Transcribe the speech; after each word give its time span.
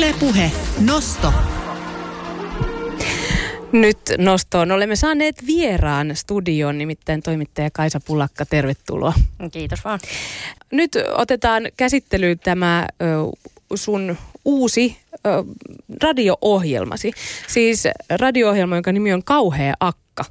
Ylepuhe 0.00 0.52
Nosto. 0.86 1.32
Nyt 3.72 3.98
nostoon 4.18 4.70
olemme 4.70 4.96
saaneet 4.96 5.46
vieraan 5.46 6.16
studioon, 6.16 6.78
nimittäin 6.78 7.22
toimittaja 7.22 7.70
Kaisa 7.72 8.00
Pulakka, 8.06 8.46
tervetuloa. 8.46 9.12
Kiitos 9.52 9.84
vaan. 9.84 10.00
Nyt 10.72 10.92
otetaan 11.14 11.68
käsittelyyn 11.76 12.38
tämä 12.38 12.86
ö, 13.02 13.06
sun 13.74 14.16
uusi 14.44 14.96
ö, 15.26 15.44
radio-ohjelmasi. 16.02 17.12
Siis 17.48 17.88
radio-ohjelma, 18.10 18.76
jonka 18.76 18.92
nimi 18.92 19.12
on 19.12 19.24
Kauhea 19.24 19.74
Akka 19.80 20.24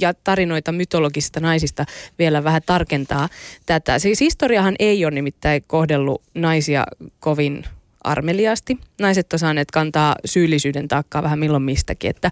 ja 0.00 0.14
tarinoita 0.14 0.72
mytologisista 0.72 1.40
naisista 1.40 1.84
vielä 2.18 2.44
vähän 2.44 2.62
tarkentaa 2.66 3.28
tätä. 3.66 3.98
Siis 3.98 4.20
historiahan 4.20 4.74
ei 4.78 5.04
ole 5.04 5.14
nimittäin 5.14 5.64
kohdellut 5.66 6.22
naisia 6.34 6.84
kovin 7.20 7.64
armeliasti. 8.04 8.78
Naiset 9.00 9.32
on 9.32 9.38
saaneet 9.38 9.70
kantaa 9.70 10.16
syyllisyyden 10.24 10.88
taakkaa 10.88 11.22
vähän 11.22 11.38
milloin 11.38 11.62
mistäkin, 11.62 12.10
että 12.10 12.30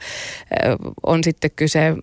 on 1.07 1.25
sitten 1.25 1.51
kyse 1.57 1.95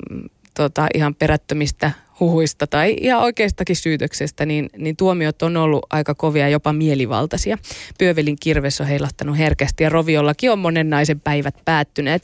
tota, 0.53 0.87
ihan 0.93 1.15
perättömistä 1.15 1.91
huhuista 2.19 2.67
tai 2.67 2.95
ihan 3.01 3.21
oikeastakin 3.21 3.75
syytöksestä, 3.75 4.45
niin, 4.45 4.69
niin 4.77 4.97
tuomiot 4.97 5.41
on 5.41 5.57
ollut 5.57 5.85
aika 5.89 6.15
kovia, 6.15 6.49
jopa 6.49 6.73
mielivaltaisia. 6.73 7.57
Pyövelin 7.97 8.35
kirves 8.39 8.81
on 8.81 8.87
heilahtanut 8.87 9.37
herkästi 9.37 9.83
ja 9.83 9.89
roviollakin 9.89 10.51
on 10.51 10.59
monen 10.59 10.89
naisen 10.89 11.19
päivät 11.19 11.55
päättyneet. 11.65 12.23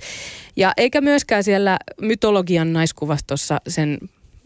Ja 0.55 0.73
eikä 0.77 1.01
myöskään 1.01 1.43
siellä 1.43 1.77
mytologian 2.01 2.73
naiskuvastossa 2.73 3.61
sen 3.67 3.97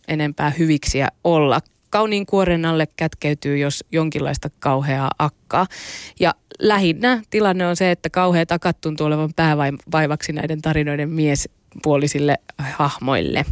enempää 0.08 0.50
hyviksiä 0.50 1.08
olla. 1.24 1.62
Kauniin 1.90 2.26
kuoren 2.26 2.66
alle 2.66 2.88
kätkeytyy 2.98 3.58
jos 3.58 3.84
jonkinlaista 3.92 4.50
kauheaa 4.60 5.12
akkaa. 5.20 5.68
Ja 6.20 6.34
lähinnä 6.60 7.22
tilanne 7.30 7.68
on 7.68 7.76
se, 7.76 7.92
että 7.92 8.10
kauhea 8.10 8.46
takat 8.46 8.82
tuntuu 8.82 9.08
olevan 9.08 9.34
päävaivaksi 9.36 10.34
näiden 10.34 10.62
tarinoiden 10.62 11.10
miespuolisille 11.10 12.38
hahmoille. 12.58 13.46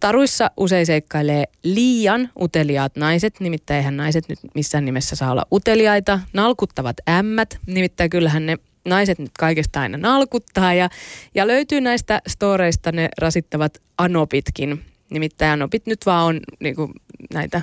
Taruissa 0.00 0.50
usein 0.56 0.86
seikkailee 0.86 1.44
liian 1.62 2.30
uteliaat 2.40 2.96
naiset, 2.96 3.40
nimittäin 3.40 3.78
eihän 3.78 3.96
naiset 3.96 4.28
nyt 4.28 4.38
missään 4.54 4.84
nimessä 4.84 5.16
saa 5.16 5.30
olla 5.30 5.46
uteliaita. 5.52 6.20
Nalkuttavat 6.32 6.96
ämmät, 7.08 7.58
nimittäin 7.66 8.10
kyllähän 8.10 8.46
ne 8.46 8.56
naiset 8.84 9.18
nyt 9.18 9.30
kaikesta 9.38 9.80
aina 9.80 9.98
nalkuttaa 9.98 10.74
ja, 10.74 10.88
ja 11.34 11.46
löytyy 11.46 11.80
näistä 11.80 12.22
storeista 12.28 12.92
ne 12.92 13.08
rasittavat 13.18 13.82
anopitkin. 13.98 14.84
Nimittäin 15.10 15.52
anopit 15.52 15.86
nyt 15.86 16.06
vaan 16.06 16.26
on 16.26 16.40
niin 16.60 16.76
kuin, 16.76 16.92
näitä 17.34 17.62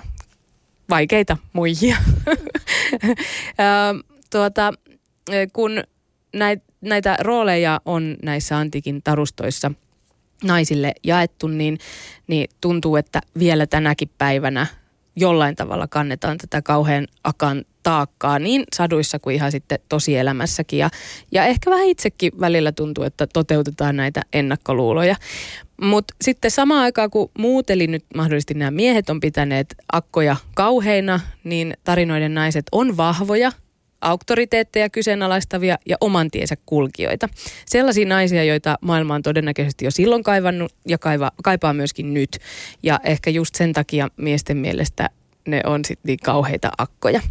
vaikeita 0.90 1.38
muijia. 1.54 1.98
tuota, 4.32 4.74
kun 5.54 5.84
näitä 6.82 7.18
rooleja 7.22 7.82
on 7.86 8.16
näissä 8.24 8.58
antiikin 8.58 9.04
tarustoissa– 9.04 9.72
naisille 10.44 10.94
jaettu, 11.04 11.48
niin, 11.48 11.80
niin 12.28 12.50
tuntuu, 12.62 12.96
että 12.96 13.22
vielä 13.40 13.68
tänäkin 13.68 14.10
päivänä 14.18 14.68
jollain 15.16 15.56
tavalla 15.56 15.88
kannetaan 15.88 16.38
tätä 16.38 16.62
kauhean 16.62 17.08
akan 17.24 17.66
taakkaa 17.84 18.40
niin 18.40 18.64
saduissa 18.76 19.20
kuin 19.20 19.36
ihan 19.36 19.52
sitten 19.52 19.80
tosielämässäkin. 19.90 20.80
Ja, 20.80 20.90
ja 21.32 21.46
ehkä 21.46 21.72
vähän 21.72 21.88
itsekin 21.88 22.32
välillä 22.40 22.72
tuntuu, 22.72 23.04
että 23.04 23.28
toteutetaan 23.28 23.96
näitä 23.96 24.22
ennakkoluuloja. 24.34 25.16
Mutta 25.82 26.14
sitten 26.22 26.52
samaan 26.52 26.84
aikaan, 26.84 27.10
kun 27.10 27.32
muut, 27.38 27.70
eli 27.70 27.88
nyt 27.88 28.06
mahdollisesti 28.16 28.54
nämä 28.54 28.72
miehet 28.72 29.10
on 29.10 29.20
pitäneet 29.20 29.76
akkoja 29.92 30.36
kauheina, 30.56 31.20
niin 31.44 31.74
tarinoiden 31.84 32.34
naiset 32.34 32.66
on 32.72 32.98
vahvoja– 32.98 33.52
auktoriteetteja 34.06 34.90
kyseenalaistavia 34.90 35.78
ja 35.86 35.98
oman 36.02 36.32
tiensä 36.32 36.56
kulkijoita. 36.66 37.30
Sellaisia 37.66 38.08
naisia, 38.08 38.44
joita 38.44 38.78
maailma 38.82 39.16
on 39.16 39.22
todennäköisesti 39.22 39.86
jo 39.86 39.92
silloin 39.92 40.24
kaivannut 40.24 40.72
ja 40.88 40.98
kaiva, 40.98 41.32
kaipaa 41.44 41.74
myöskin 41.74 42.14
nyt. 42.14 42.38
Ja 42.84 43.00
ehkä 43.04 43.30
just 43.30 43.56
sen 43.56 43.74
takia 43.74 44.08
miesten 44.18 44.58
mielestä 44.58 45.10
ne 45.48 45.62
on 45.66 45.86
sitten 45.86 46.10
niin 46.10 46.20
kauheita 46.24 46.70
akkoja. 46.78 47.22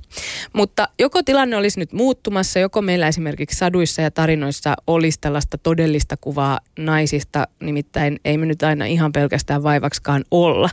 Mutta 0.52 0.88
joko 0.98 1.22
tilanne 1.22 1.56
olisi 1.56 1.78
nyt 1.78 1.92
muuttumassa, 1.92 2.58
joko 2.58 2.82
meillä 2.82 3.08
esimerkiksi 3.08 3.58
saduissa 3.58 4.02
ja 4.02 4.10
tarinoissa 4.10 4.75
olisi 4.86 5.19
tällaista 5.20 5.58
todellista 5.58 6.16
kuvaa 6.20 6.60
naisista, 6.78 7.48
nimittäin 7.60 8.20
ei 8.25 8.38
me 8.38 8.47
nyt 8.47 8.62
aina 8.62 8.84
ihan 8.84 9.12
pelkästään 9.12 9.62
vaivakskaan 9.62 10.25
olla. 10.30 10.69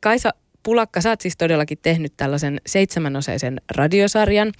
Kaisa 0.00 0.30
Pulakka, 0.62 1.00
sä 1.00 1.10
oot 1.10 1.20
siis 1.20 1.36
todellakin 1.36 1.78
tehnyt 1.82 2.12
tällaisen 2.16 2.60
seitsemänosaisen 2.66 3.60
radiosarjan, 3.76 4.52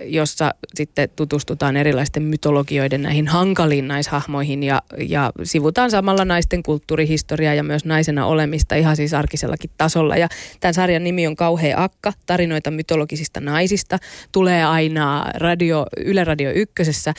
jossa 0.00 0.54
sitten 0.74 1.08
tutustutaan 1.16 1.76
erilaisten 1.76 2.22
mytologioiden 2.22 3.02
näihin 3.02 3.28
hankaliin 3.28 3.88
naishahmoihin 3.88 4.62
ja, 4.62 4.82
ja 5.08 5.32
sivutaan 5.42 5.90
samalla 5.90 6.24
naisten 6.24 6.62
kulttuurihistoriaa 6.62 7.54
ja 7.54 7.62
myös 7.62 7.84
naisena 7.84 8.26
olemista 8.26 8.74
ihan 8.74 8.96
siis 8.96 9.14
arkisellakin 9.14 9.70
tasolla. 9.78 10.16
Ja 10.16 10.28
tämän 10.60 10.74
sarjan 10.74 11.04
nimi 11.04 11.26
on 11.26 11.36
Kauhea 11.36 11.82
Akka, 11.82 12.12
tarinoita 12.26 12.70
mytologisista 12.70 13.40
naisista. 13.40 13.98
Tulee 14.32 14.64
aina 14.64 15.26
radio, 15.34 15.86
Yle 15.96 16.24
Radio 16.24 16.50
Ykkösessä 16.50 17.14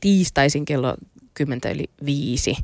tiistaisin 0.00 0.64
kello 0.64 0.94
10 1.34 1.60
yli 1.74 1.90
5 2.04 2.56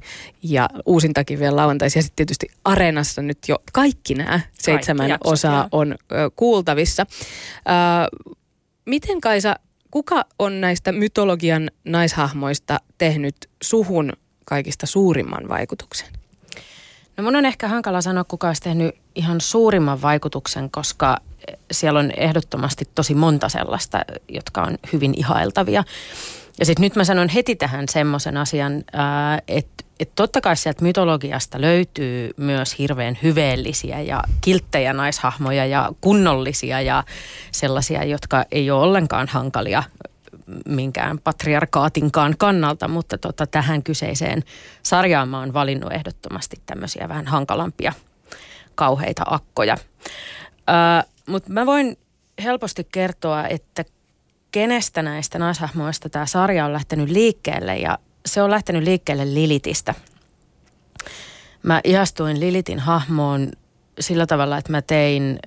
ja 0.42 0.68
uusintakin 0.86 1.38
vielä 1.38 1.56
lauantaisin 1.56 1.98
ja 1.98 2.02
sitten 2.02 2.16
tietysti 2.16 2.46
Areenassa 2.64 3.22
nyt 3.22 3.38
jo 3.48 3.56
kaikki 3.72 4.14
nämä 4.14 4.40
seitsemän 4.52 5.08
kaikki 5.08 5.28
osaa 5.28 5.68
on 5.72 5.92
ö, 5.92 6.30
kuultavissa. 6.36 7.06
Ö, 7.06 8.26
miten 8.86 9.20
Kaisa, 9.20 9.56
kuka 9.90 10.24
on 10.38 10.60
näistä 10.60 10.92
mytologian 10.92 11.70
naishahmoista 11.84 12.80
tehnyt 12.98 13.36
suhun 13.62 14.12
kaikista 14.44 14.86
suurimman 14.86 15.48
vaikutuksen? 15.48 16.08
No 17.16 17.24
mun 17.24 17.36
on 17.36 17.46
ehkä 17.46 17.68
hankala 17.68 18.00
sanoa, 18.00 18.24
kuka 18.24 18.46
olisi 18.46 18.62
tehnyt 18.62 18.94
ihan 19.14 19.40
suurimman 19.40 20.02
vaikutuksen, 20.02 20.70
koska 20.70 21.16
siellä 21.72 22.00
on 22.00 22.10
ehdottomasti 22.16 22.84
tosi 22.94 23.14
monta 23.14 23.48
sellaista, 23.48 24.04
jotka 24.28 24.62
on 24.62 24.78
hyvin 24.92 25.14
ihailtavia. 25.16 25.84
Ja 26.60 26.66
sitten 26.66 26.82
nyt 26.82 26.96
mä 26.96 27.04
sanon 27.04 27.28
heti 27.28 27.56
tähän 27.56 27.88
semmoisen 27.88 28.36
asian, 28.36 28.84
että 29.48 29.84
et 30.00 30.10
totta 30.14 30.40
kai 30.40 30.56
sieltä 30.56 30.82
mytologiasta 30.82 31.60
löytyy 31.60 32.30
myös 32.36 32.78
hirveän 32.78 33.18
hyveellisiä 33.22 34.00
ja 34.00 34.22
kilttejä 34.40 34.92
naishahmoja 34.92 35.66
ja 35.66 35.92
kunnollisia 36.00 36.80
ja 36.80 37.04
sellaisia, 37.52 38.04
jotka 38.04 38.44
ei 38.50 38.70
ole 38.70 38.82
ollenkaan 38.82 39.28
hankalia 39.28 39.82
minkään 40.68 41.18
patriarkaatinkaan 41.18 42.34
kannalta, 42.38 42.88
mutta 42.88 43.18
tota, 43.18 43.46
tähän 43.46 43.82
kyseiseen 43.82 44.44
sarjaan 44.82 45.28
mä 45.28 45.38
oon 45.38 45.54
valinnut 45.54 45.92
ehdottomasti 45.92 46.56
tämmöisiä 46.66 47.08
vähän 47.08 47.26
hankalampia 47.26 47.92
kauheita 48.74 49.22
akkoja. 49.26 49.76
Mutta 51.26 51.52
mä 51.52 51.66
voin 51.66 51.98
helposti 52.42 52.86
kertoa, 52.92 53.46
että 53.46 53.84
kenestä 54.50 55.02
näistä 55.02 55.38
naishahmoista 55.38 56.08
tämä 56.08 56.26
sarja 56.26 56.64
on 56.64 56.72
lähtenyt 56.72 57.10
liikkeelle 57.10 57.76
ja 57.76 57.98
se 58.26 58.42
on 58.42 58.50
lähtenyt 58.50 58.82
liikkeelle 58.82 59.34
Lilitistä. 59.34 59.94
Mä 61.62 61.80
ihastuin 61.84 62.40
Lilitin 62.40 62.78
hahmoon 62.78 63.50
sillä 64.00 64.26
tavalla, 64.26 64.58
että 64.58 64.70
mä 64.72 64.82
tein 64.82 65.38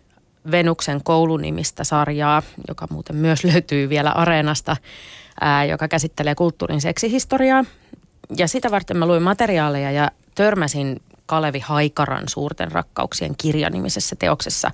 Venuksen 0.51 1.03
koulunimistä 1.03 1.83
sarjaa, 1.83 2.43
joka 2.67 2.87
muuten 2.89 3.15
myös 3.15 3.43
löytyy 3.53 3.89
vielä 3.89 4.11
Areenasta, 4.11 4.77
ää, 5.41 5.65
joka 5.65 5.87
käsittelee 5.87 6.35
kulttuurin 6.35 6.81
seksihistoriaa. 6.81 7.65
Ja 8.37 8.47
sitä 8.47 8.71
varten 8.71 8.97
mä 8.97 9.05
luin 9.05 9.23
materiaaleja 9.23 9.91
ja 9.91 10.11
törmäsin 10.35 11.01
Kalevi 11.25 11.59
Haikaran 11.59 12.23
Suurten 12.29 12.71
rakkauksien 12.71 13.35
kirjanimisessä 13.37 14.15
teoksessa 14.15 14.71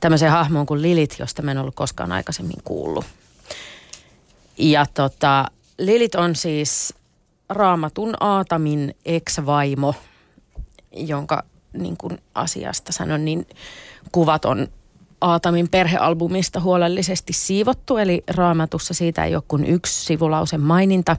tämmöiseen 0.00 0.32
hahmoon 0.32 0.66
kuin 0.66 0.82
Lilit, 0.82 1.16
josta 1.18 1.42
mä 1.42 1.50
en 1.50 1.58
ollut 1.58 1.74
koskaan 1.74 2.12
aikaisemmin 2.12 2.62
kuullut. 2.64 3.04
Ja 4.62 4.86
tota, 4.94 5.44
Lilit 5.78 6.14
on 6.14 6.36
siis 6.36 6.94
raamatun 7.48 8.14
Aatamin 8.20 8.94
ex-vaimo, 9.04 9.94
jonka 10.92 11.42
niin 11.72 11.96
kuin 11.96 12.18
asiasta 12.34 12.92
sanon, 12.92 13.24
niin 13.24 13.46
kuvat 14.12 14.44
on 14.44 14.68
Aatamin 15.20 15.68
perhealbumista 15.68 16.60
huolellisesti 16.60 17.32
siivottu, 17.32 17.96
eli 17.96 18.24
raamatussa 18.30 18.94
siitä 18.94 19.24
ei 19.24 19.34
ole 19.34 19.42
kuin 19.48 19.64
yksi 19.64 20.04
sivulause 20.04 20.58
maininta. 20.58 21.16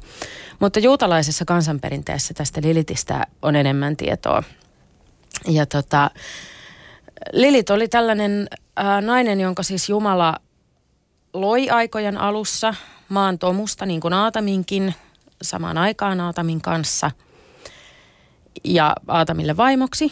Mutta 0.59 0.79
juutalaisessa 0.79 1.45
kansanperinteessä 1.45 2.33
tästä 2.33 2.61
Lilitistä 2.63 3.27
on 3.41 3.55
enemmän 3.55 3.97
tietoa. 3.97 4.43
Ja 5.47 5.65
tota, 5.65 6.11
Lilit 7.31 7.69
oli 7.69 7.87
tällainen 7.87 8.47
ää, 8.75 9.01
nainen, 9.01 9.39
jonka 9.39 9.63
siis 9.63 9.89
Jumala 9.89 10.35
loi 11.33 11.69
aikojen 11.69 12.17
alussa 12.17 12.73
maan 13.09 13.39
tomusta, 13.39 13.85
niin 13.85 14.01
kuin 14.01 14.13
Aataminkin, 14.13 14.95
samaan 15.41 15.77
aikaan 15.77 16.21
Aatamin 16.21 16.61
kanssa. 16.61 17.11
Ja 18.63 18.95
Aatamille 19.07 19.57
vaimoksi 19.57 20.11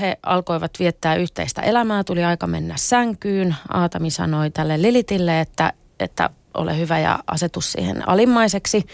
he 0.00 0.18
alkoivat 0.22 0.70
viettää 0.78 1.14
yhteistä 1.14 1.62
elämää, 1.62 2.04
tuli 2.04 2.24
aika 2.24 2.46
mennä 2.46 2.74
sänkyyn. 2.76 3.56
Aatami 3.68 4.10
sanoi 4.10 4.50
tälle 4.50 4.82
Lilitille, 4.82 5.40
että, 5.40 5.72
että 6.00 6.30
ole 6.54 6.78
hyvä 6.78 6.98
ja 6.98 7.18
asetu 7.26 7.60
siihen 7.60 8.08
alimmaiseksi. 8.08 8.84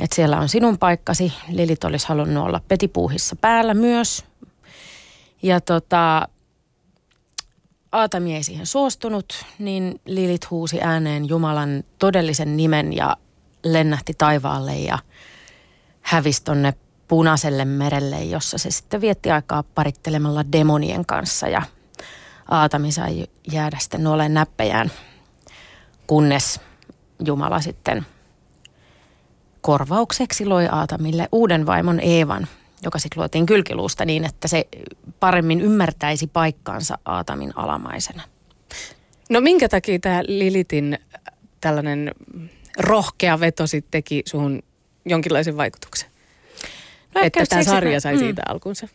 Että 0.00 0.16
siellä 0.16 0.38
on 0.38 0.48
sinun 0.48 0.78
paikkasi. 0.78 1.32
Lilit 1.48 1.84
olisi 1.84 2.08
halunnut 2.08 2.44
olla 2.44 2.60
petipuuhissa 2.68 3.36
päällä 3.36 3.74
myös. 3.74 4.24
Ja 5.42 5.60
tota, 5.60 6.28
Aatami 7.92 8.36
ei 8.36 8.42
siihen 8.42 8.66
suostunut, 8.66 9.44
niin 9.58 10.00
Lilit 10.04 10.50
huusi 10.50 10.80
ääneen 10.82 11.28
Jumalan 11.28 11.84
todellisen 11.98 12.56
nimen 12.56 12.92
ja 12.92 13.16
lennähti 13.64 14.12
taivaalle 14.18 14.76
ja 14.76 14.98
hävisi 16.02 16.44
tonne 16.44 16.74
punaiselle 17.08 17.64
merelle, 17.64 18.24
jossa 18.24 18.58
se 18.58 18.70
sitten 18.70 19.00
vietti 19.00 19.30
aikaa 19.30 19.62
parittelemalla 19.62 20.52
demonien 20.52 21.06
kanssa 21.06 21.48
ja 21.48 21.62
Aatami 22.50 22.92
sai 22.92 23.26
jäädä 23.52 23.78
sitten 23.80 24.04
nuoleen 24.04 24.34
näppejään, 24.34 24.90
kunnes 26.06 26.60
Jumala 27.24 27.60
sitten 27.60 28.06
korvaukseksi 29.60 30.46
loi 30.46 30.68
Aatamille 30.72 31.28
uuden 31.32 31.66
vaimon 31.66 32.00
Eevan, 32.00 32.46
joka 32.82 32.98
sitten 32.98 33.20
luotiin 33.20 33.46
kylkiluusta 33.46 34.04
niin, 34.04 34.24
että 34.24 34.48
se 34.48 34.68
paremmin 35.20 35.60
ymmärtäisi 35.60 36.26
paikkaansa 36.26 36.98
Aatamin 37.04 37.52
alamaisena. 37.56 38.22
No 39.30 39.40
minkä 39.40 39.68
takia 39.68 39.98
tämä 39.98 40.22
Lilitin 40.26 40.98
tällainen 41.60 42.14
rohkea 42.78 43.40
veto 43.40 43.66
sitten 43.66 43.90
teki 43.90 44.22
suhun 44.26 44.62
jonkinlaisen 45.04 45.56
vaikutuksen? 45.56 46.10
No 47.14 47.20
että 47.20 47.46
tämä 47.48 47.62
sarja 47.62 48.00
sai 48.00 48.14
mm. 48.14 48.18
siitä 48.18 48.42
alkunsa. 48.48 48.88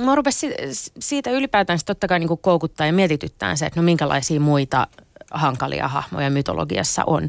Mä 0.00 0.14
rupesin 0.14 0.52
siitä 0.98 1.30
ylipäätään 1.30 1.78
totta 1.86 2.08
kai 2.08 2.18
niin 2.18 2.38
koukuttaa 2.40 2.86
ja 2.86 2.92
mietityttää 2.92 3.56
se, 3.56 3.66
että 3.66 3.80
no 3.80 3.84
minkälaisia 3.84 4.40
muita 4.40 4.86
hankalia 5.30 5.88
hahmoja 5.88 6.30
mytologiassa 6.30 7.04
on. 7.06 7.28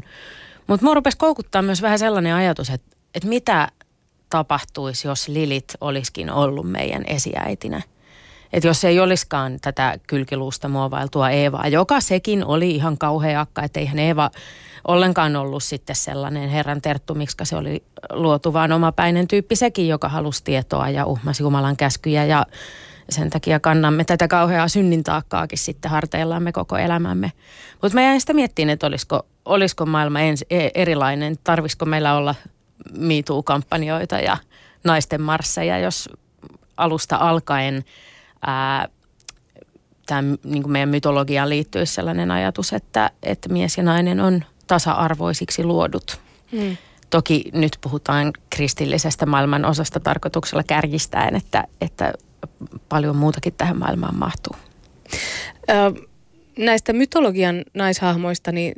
Mutta 0.66 0.84
mua 0.84 0.94
rupesi 0.94 1.16
koukuttaa 1.16 1.62
myös 1.62 1.82
vähän 1.82 1.98
sellainen 1.98 2.34
ajatus, 2.34 2.70
että, 2.70 2.96
että 3.14 3.28
mitä 3.28 3.68
tapahtuisi, 4.32 5.08
jos 5.08 5.28
Lilit 5.28 5.72
olisikin 5.80 6.30
ollut 6.30 6.70
meidän 6.70 7.02
esiäitinä. 7.06 7.82
Että 8.52 8.68
jos 8.68 8.84
ei 8.84 9.00
olisikaan 9.00 9.58
tätä 9.60 9.98
kylkiluusta 10.06 10.68
muovailtua 10.68 11.30
Eevaa, 11.30 11.68
joka 11.68 12.00
sekin 12.00 12.44
oli 12.44 12.70
ihan 12.70 12.98
kauhea 12.98 13.40
akka, 13.40 13.62
että 13.62 13.80
eihän 13.80 13.98
Eeva 13.98 14.30
ollenkaan 14.88 15.36
ollut 15.36 15.62
sitten 15.62 15.96
sellainen 15.96 16.48
herran 16.48 16.82
terttu, 16.82 17.14
miksi 17.14 17.36
se 17.42 17.56
oli 17.56 17.82
luotu, 18.12 18.52
vaan 18.52 18.72
omapäinen 18.72 19.28
tyyppi 19.28 19.56
sekin, 19.56 19.88
joka 19.88 20.08
halusi 20.08 20.44
tietoa 20.44 20.88
ja 20.88 21.06
uhmasi 21.06 21.42
Jumalan 21.42 21.76
käskyjä 21.76 22.24
ja 22.24 22.46
sen 23.08 23.30
takia 23.30 23.60
kannamme 23.60 24.04
tätä 24.04 24.28
kauheaa 24.28 24.68
synnintaakkaakin 24.68 25.58
sitten 25.58 25.90
harteillamme 25.90 26.52
koko 26.52 26.76
elämämme. 26.76 27.32
Mutta 27.82 27.94
mä 27.94 28.02
jäin 28.02 28.20
sitä 28.20 28.32
miettiin, 28.32 28.70
että 28.70 28.86
olisiko, 28.86 29.26
olisiko 29.44 29.86
maailma 29.86 30.20
ens, 30.20 30.44
e, 30.50 30.68
erilainen, 30.74 31.34
tarvisiko 31.44 31.84
meillä 31.84 32.14
olla 32.14 32.34
MeToo-kampanjoita 32.98 34.18
ja 34.18 34.36
naisten 34.84 35.22
marsseja, 35.22 35.78
jos 35.78 36.08
alusta 36.76 37.16
alkaen 37.16 37.84
ää, 38.46 38.88
tämän, 40.06 40.38
niin 40.44 40.62
kuin 40.62 40.72
meidän 40.72 40.88
mytologiaan 40.88 41.48
liittyisi 41.48 41.94
sellainen 41.94 42.30
ajatus, 42.30 42.72
että, 42.72 43.10
että 43.22 43.48
mies 43.48 43.76
ja 43.76 43.82
nainen 43.82 44.20
on 44.20 44.44
tasa-arvoisiksi 44.66 45.64
luodut. 45.64 46.20
Mm. 46.52 46.76
Toki 47.10 47.44
nyt 47.52 47.78
puhutaan 47.80 48.32
kristillisestä 48.50 49.26
maailman 49.26 49.64
osasta 49.64 50.00
tarkoituksella 50.00 50.62
kärjistäen, 50.62 51.36
että, 51.36 51.64
että 51.80 52.12
paljon 52.88 53.16
muutakin 53.16 53.54
tähän 53.54 53.78
maailmaan 53.78 54.16
mahtuu. 54.16 54.56
Ö, 55.70 55.72
näistä 56.58 56.92
mytologian 56.92 57.64
naishahmoista 57.74 58.52
niin 58.52 58.72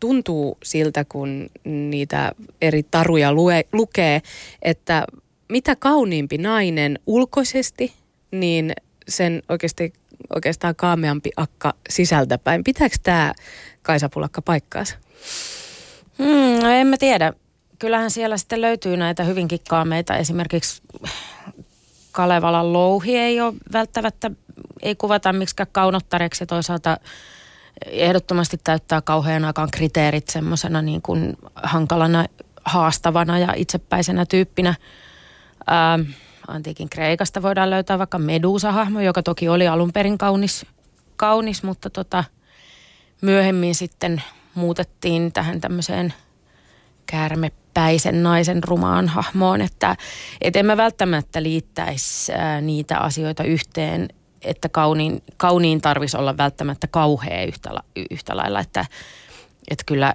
tuntuu 0.00 0.58
siltä, 0.62 1.04
kun 1.04 1.46
niitä 1.64 2.32
eri 2.62 2.82
taruja 2.82 3.32
lue, 3.32 3.64
lukee, 3.72 4.22
että 4.62 5.04
mitä 5.48 5.76
kauniimpi 5.76 6.38
nainen 6.38 6.98
ulkoisesti, 7.06 7.92
niin 8.30 8.72
sen 9.08 9.42
oikeasti, 9.48 9.92
oikeastaan 10.34 10.76
kaameampi 10.76 11.30
akka 11.36 11.74
sisältäpäin. 11.88 12.64
Pitääkö 12.64 12.96
tämä 13.02 13.32
Kaisa 13.82 14.08
Pulakka 14.08 14.42
paikkaansa? 14.42 14.96
Hmm, 16.18 16.62
no 16.62 16.70
en 16.70 16.86
mä 16.86 16.96
tiedä. 16.96 17.32
Kyllähän 17.78 18.10
siellä 18.10 18.36
sitten 18.36 18.60
löytyy 18.60 18.96
näitä 18.96 19.24
hyvinkin 19.24 19.60
kaameita. 19.68 20.16
Esimerkiksi 20.16 20.82
Kalevalan 22.12 22.72
louhi 22.72 23.16
ei 23.16 23.40
ole 23.40 23.54
välttämättä, 23.72 24.30
ei 24.82 24.94
kuvata 24.94 25.32
miksikään 25.32 25.68
kaunottareksi 25.72 26.46
toisaalta 26.46 26.98
ehdottomasti 27.86 28.56
täyttää 28.64 29.00
kauhean 29.00 29.44
aikaan 29.44 29.68
kriteerit 29.72 30.28
semmoisena 30.28 30.82
niin 30.82 31.02
kuin 31.02 31.36
hankalana, 31.54 32.24
haastavana 32.64 33.38
ja 33.38 33.52
itsepäisenä 33.56 34.26
tyyppinä. 34.26 34.74
Ää, 35.66 35.98
antiikin 36.48 36.90
Kreikasta 36.90 37.42
voidaan 37.42 37.70
löytää 37.70 37.98
vaikka 37.98 38.18
Medusa-hahmo, 38.18 39.00
joka 39.00 39.22
toki 39.22 39.48
oli 39.48 39.68
alun 39.68 39.92
perin 39.92 40.18
kaunis, 40.18 40.66
kaunis 41.16 41.62
mutta 41.62 41.90
tota, 41.90 42.24
myöhemmin 43.22 43.74
sitten 43.74 44.22
muutettiin 44.54 45.32
tähän 45.32 45.60
tämmöiseen 45.60 46.14
käärmepäisen 47.06 48.22
naisen 48.22 48.64
rumaan 48.64 49.08
hahmoon, 49.08 49.60
että 49.60 49.96
et 50.40 50.56
en 50.56 50.66
mä 50.66 50.76
välttämättä 50.76 51.42
liittäisi 51.42 52.32
niitä 52.60 52.98
asioita 52.98 53.44
yhteen, 53.44 54.08
että 54.46 54.68
kauniin, 54.68 55.22
kauniin 55.36 55.80
tarvisi 55.80 56.16
olla 56.16 56.36
välttämättä 56.36 56.86
kauhea 56.86 57.44
yhtä, 57.44 57.70
yhtä 58.10 58.36
lailla, 58.36 58.60
että, 58.60 58.86
että 59.70 59.84
kyllä, 59.86 60.14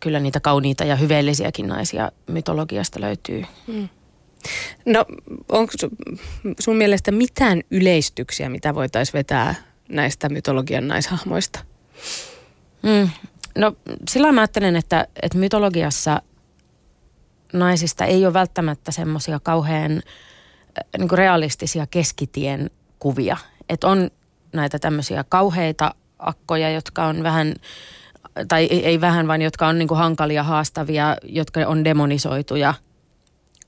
kyllä 0.00 0.20
niitä 0.20 0.40
kauniita 0.40 0.84
ja 0.84 0.96
hyveellisiäkin 0.96 1.68
naisia 1.68 2.12
mytologiasta 2.26 3.00
löytyy. 3.00 3.44
Mm. 3.66 3.88
No 4.86 5.04
onko 5.48 5.72
sun 6.60 6.76
mielestä 6.76 7.10
mitään 7.10 7.62
yleistyksiä, 7.70 8.48
mitä 8.48 8.74
voitaisiin 8.74 9.14
vetää 9.14 9.54
näistä 9.88 10.28
mytologian 10.28 10.88
naishahmoista? 10.88 11.60
Mm. 12.82 13.10
No 13.58 13.76
sillä 14.08 14.32
mä 14.32 14.40
ajattelen, 14.40 14.76
että, 14.76 15.06
että 15.22 15.38
mytologiassa 15.38 16.22
naisista 17.52 18.04
ei 18.04 18.26
ole 18.26 18.34
välttämättä 18.34 18.92
semmoisia 18.92 19.40
kauhean 19.42 20.02
niin 20.98 21.10
realistisia 21.12 21.86
keskitien 21.86 22.70
kuvia. 22.98 23.36
Että 23.68 23.88
on 23.88 24.10
näitä 24.52 24.78
tämmöisiä 24.78 25.24
kauheita 25.28 25.94
akkoja, 26.18 26.70
jotka 26.70 27.04
on 27.04 27.22
vähän, 27.22 27.54
tai 28.48 28.64
ei, 28.64 28.86
ei 28.86 29.00
vähän, 29.00 29.28
vaan 29.28 29.42
jotka 29.42 29.66
on 29.66 29.78
niin 29.78 29.88
kuin 29.88 29.98
hankalia, 29.98 30.42
haastavia, 30.42 31.16
jotka 31.22 31.60
on 31.66 31.84
demonisoituja. 31.84 32.74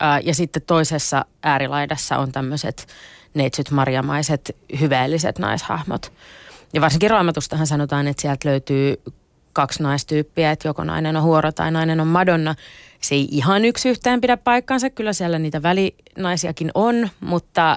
Ää, 0.01 0.21
ja 0.21 0.35
sitten 0.35 0.63
toisessa 0.63 1.25
äärilaidassa 1.43 2.19
on 2.19 2.33
tämmöiset 2.33 2.87
neitsyt 3.35 3.71
marjamaiset, 3.71 4.57
hyveelliset 4.81 5.39
naishahmot. 5.39 6.13
Ja 6.73 6.81
varsinkin 6.81 7.11
raamatustahan 7.11 7.67
sanotaan, 7.67 8.07
että 8.07 8.23
sieltä 8.23 8.49
löytyy 8.49 9.03
kaksi 9.53 9.83
naistyyppiä, 9.83 10.51
että 10.51 10.69
joko 10.69 10.85
nainen 10.85 11.17
on 11.17 11.23
huoro 11.23 11.53
tai 11.53 11.71
nainen 11.71 12.01
on 12.01 12.07
Madonna. 12.07 12.55
Se 13.01 13.15
ei 13.15 13.29
ihan 13.31 13.65
yksi 13.65 13.89
yhteen 13.89 14.21
pidä 14.21 14.37
paikkaansa, 14.37 14.91
kyllä 14.91 15.13
siellä 15.13 15.39
niitä 15.39 15.63
välinaisiakin 15.63 16.71
on, 16.75 17.09
mutta 17.21 17.77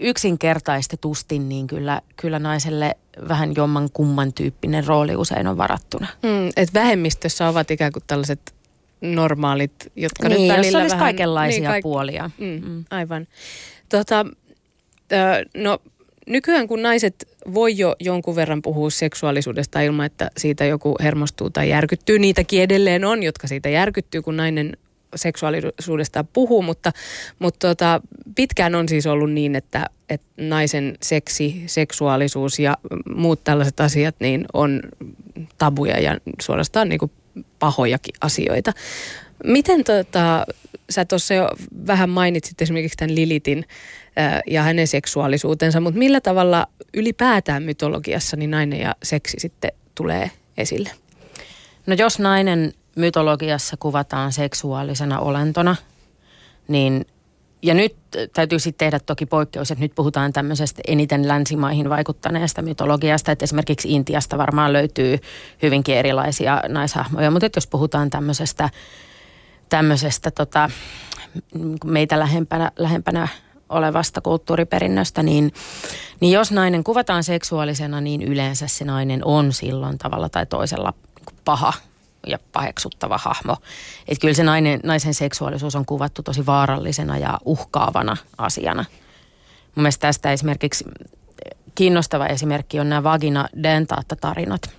yksinkertaistetusti 0.00 1.38
niin 1.38 1.66
kyllä, 1.66 2.00
kyllä 2.16 2.38
naiselle 2.38 2.96
vähän 3.28 3.52
jomman 3.56 3.88
kumman 3.92 4.32
tyyppinen 4.32 4.86
rooli 4.86 5.16
usein 5.16 5.46
on 5.46 5.56
varattuna. 5.56 6.06
Mm, 6.22 6.48
et 6.56 6.74
vähemmistössä 6.74 7.48
ovat 7.48 7.70
ikään 7.70 7.92
kuin 7.92 8.02
tällaiset 8.06 8.54
normaalit, 9.00 9.92
jotka 9.96 10.28
niin, 10.28 10.48
nyt 10.48 10.56
välillä 10.56 10.78
olisi 10.78 10.94
vähän, 10.94 11.06
kaikenlaisia 11.06 11.60
niin, 11.60 11.70
kaik- 11.70 11.82
puolia. 11.82 12.30
Mm, 12.38 12.68
mm. 12.68 12.84
Aivan. 12.90 13.26
Tota, 13.88 14.26
no 15.56 15.78
nykyään 16.26 16.68
kun 16.68 16.82
naiset 16.82 17.28
voi 17.54 17.78
jo 17.78 17.96
jonkun 18.00 18.36
verran 18.36 18.62
puhua 18.62 18.90
seksuaalisuudesta 18.90 19.80
ilman, 19.80 20.06
että 20.06 20.30
siitä 20.36 20.64
joku 20.64 20.96
hermostuu 21.02 21.50
tai 21.50 21.68
järkyttyy. 21.68 22.18
Niitäkin 22.18 22.62
edelleen 22.62 23.04
on, 23.04 23.22
jotka 23.22 23.46
siitä 23.46 23.68
järkyttyy, 23.68 24.22
kun 24.22 24.36
nainen 24.36 24.76
seksuaalisuudesta 25.16 26.24
puhuu, 26.24 26.62
mutta, 26.62 26.92
mutta 27.38 27.68
tota, 27.68 28.00
pitkään 28.34 28.74
on 28.74 28.88
siis 28.88 29.06
ollut 29.06 29.32
niin, 29.32 29.56
että, 29.56 29.86
että 30.08 30.26
naisen 30.36 30.94
seksi, 31.02 31.62
seksuaalisuus 31.66 32.58
ja 32.58 32.76
muut 33.14 33.44
tällaiset 33.44 33.80
asiat 33.80 34.14
niin 34.20 34.44
on 34.52 34.80
tabuja 35.58 36.00
ja 36.00 36.18
suorastaan 36.40 36.88
niin 36.88 36.98
kuin 36.98 37.12
pahojakin 37.58 38.14
asioita. 38.20 38.72
Miten 39.44 39.84
tota, 39.84 40.46
sä 40.90 41.04
tuossa 41.04 41.34
jo 41.34 41.48
vähän 41.86 42.10
mainitsit 42.10 42.62
esimerkiksi 42.62 42.96
tämän 42.96 43.14
Lilitin 43.14 43.64
ja 44.46 44.62
hänen 44.62 44.86
seksuaalisuutensa, 44.86 45.80
mutta 45.80 45.98
millä 45.98 46.20
tavalla 46.20 46.66
ylipäätään 46.94 47.62
mytologiassa 47.62 48.36
niin 48.36 48.50
nainen 48.50 48.80
ja 48.80 48.94
seksi 49.02 49.36
sitten 49.40 49.72
tulee 49.94 50.30
esille? 50.58 50.90
No 51.86 51.94
jos 51.94 52.18
nainen 52.18 52.72
mytologiassa 52.96 53.76
kuvataan 53.76 54.32
seksuaalisena 54.32 55.18
olentona, 55.18 55.76
niin 56.68 57.06
ja 57.62 57.74
nyt 57.74 57.96
täytyy 58.32 58.58
sitten 58.58 58.86
tehdä 58.86 59.00
toki 59.06 59.26
poikkeus, 59.26 59.70
että 59.70 59.84
nyt 59.84 59.94
puhutaan 59.94 60.32
tämmöisestä 60.32 60.82
eniten 60.86 61.28
länsimaihin 61.28 61.88
vaikuttaneesta 61.88 62.62
mytologiasta, 62.62 63.32
että 63.32 63.44
esimerkiksi 63.44 63.92
Intiasta 63.92 64.38
varmaan 64.38 64.72
löytyy 64.72 65.18
hyvinkin 65.62 65.96
erilaisia 65.96 66.62
naishahmoja, 66.68 67.30
mutta 67.30 67.48
jos 67.56 67.66
puhutaan 67.66 68.10
tämmöisestä, 68.10 68.70
tämmöisestä 69.68 70.30
tota, 70.30 70.70
meitä 71.84 72.18
lähempänä, 72.18 72.70
lähempänä 72.78 73.28
olevasta 73.68 74.20
kulttuuriperinnöstä, 74.20 75.22
niin, 75.22 75.52
niin 76.20 76.32
jos 76.32 76.52
nainen 76.52 76.84
kuvataan 76.84 77.24
seksuaalisena, 77.24 78.00
niin 78.00 78.22
yleensä 78.22 78.66
se 78.66 78.84
nainen 78.84 79.24
on 79.24 79.52
silloin 79.52 79.98
tavalla 79.98 80.28
tai 80.28 80.46
toisella 80.46 80.94
paha 81.44 81.72
ja 82.26 82.38
paheksuttava 82.52 83.18
hahmo. 83.18 83.56
Että 84.08 84.20
kyllä 84.20 84.34
se 84.34 84.42
nainen, 84.42 84.80
naisen 84.84 85.14
seksuaalisuus 85.14 85.76
on 85.76 85.86
kuvattu 85.86 86.22
tosi 86.22 86.46
vaarallisena 86.46 87.18
ja 87.18 87.38
uhkaavana 87.44 88.16
asiana. 88.38 88.84
Mun 89.74 89.82
mielestä 89.82 90.00
tästä 90.00 90.32
esimerkiksi 90.32 90.84
kiinnostava 91.74 92.26
esimerkki 92.26 92.80
on 92.80 92.88
nämä 92.88 93.02
vagina 93.02 93.48
dentaatta 93.62 94.16
tarinat. 94.16 94.70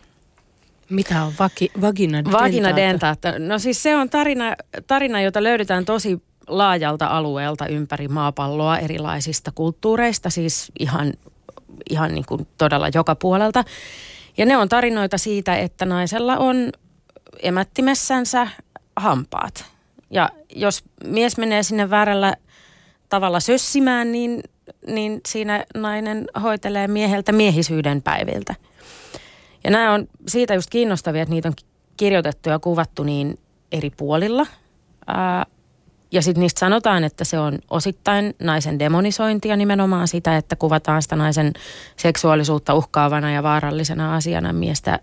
Mitä 0.89 1.23
on 1.23 1.33
vagi, 1.39 1.71
vagina 1.81 2.17
dentata? 2.17 2.43
Vagina 2.43 2.75
dentata. 2.75 3.39
No 3.39 3.59
siis 3.59 3.83
se 3.83 3.95
on 3.95 4.09
tarina, 4.09 4.55
tarina, 4.87 5.21
jota 5.21 5.43
löydetään 5.43 5.85
tosi 5.85 6.21
laajalta 6.47 7.07
alueelta 7.07 7.67
ympäri 7.67 8.07
maapalloa 8.07 8.77
erilaisista 8.77 9.51
kulttuureista, 9.55 10.29
siis 10.29 10.71
ihan, 10.79 11.13
ihan 11.89 12.13
niin 12.13 12.25
kuin 12.25 12.47
todella 12.57 12.87
joka 12.93 13.15
puolelta. 13.15 13.63
Ja 14.37 14.45
ne 14.45 14.57
on 14.57 14.69
tarinoita 14.69 15.17
siitä, 15.17 15.55
että 15.55 15.85
naisella 15.85 16.37
on 16.37 16.71
emättimessänsä 17.41 18.47
hampaat. 18.95 19.65
Ja 20.09 20.29
jos 20.55 20.83
mies 21.03 21.37
menee 21.37 21.63
sinne 21.63 21.89
väärällä 21.89 22.35
tavalla 23.09 23.39
sössimään, 23.39 24.11
niin, 24.11 24.43
niin 24.87 25.21
siinä 25.27 25.65
nainen 25.75 26.25
hoitelee 26.43 26.87
mieheltä 26.87 27.31
miehisyyden 27.31 28.01
päiviltä. 28.01 28.55
Ja 29.63 29.71
nämä 29.71 29.93
on 29.93 30.07
siitä 30.27 30.53
just 30.53 30.69
kiinnostavia, 30.69 31.21
että 31.21 31.33
niitä 31.33 31.47
on 31.47 31.53
kirjoitettu 31.97 32.49
ja 32.49 32.59
kuvattu 32.59 33.03
niin 33.03 33.39
eri 33.71 33.89
puolilla. 33.89 34.47
Ää, 35.07 35.45
ja 36.11 36.21
sitten 36.21 36.41
niistä 36.41 36.59
sanotaan, 36.59 37.03
että 37.03 37.23
se 37.23 37.39
on 37.39 37.59
osittain 37.69 38.35
naisen 38.39 38.79
demonisointia 38.79 39.55
nimenomaan 39.55 40.07
sitä, 40.07 40.37
että 40.37 40.55
kuvataan 40.55 41.01
sitä 41.01 41.15
naisen 41.15 41.53
seksuaalisuutta 41.95 42.73
uhkaavana 42.73 43.31
ja 43.31 43.43
vaarallisena 43.43 44.15
asiana, 44.15 44.53
miestä, 44.53 44.99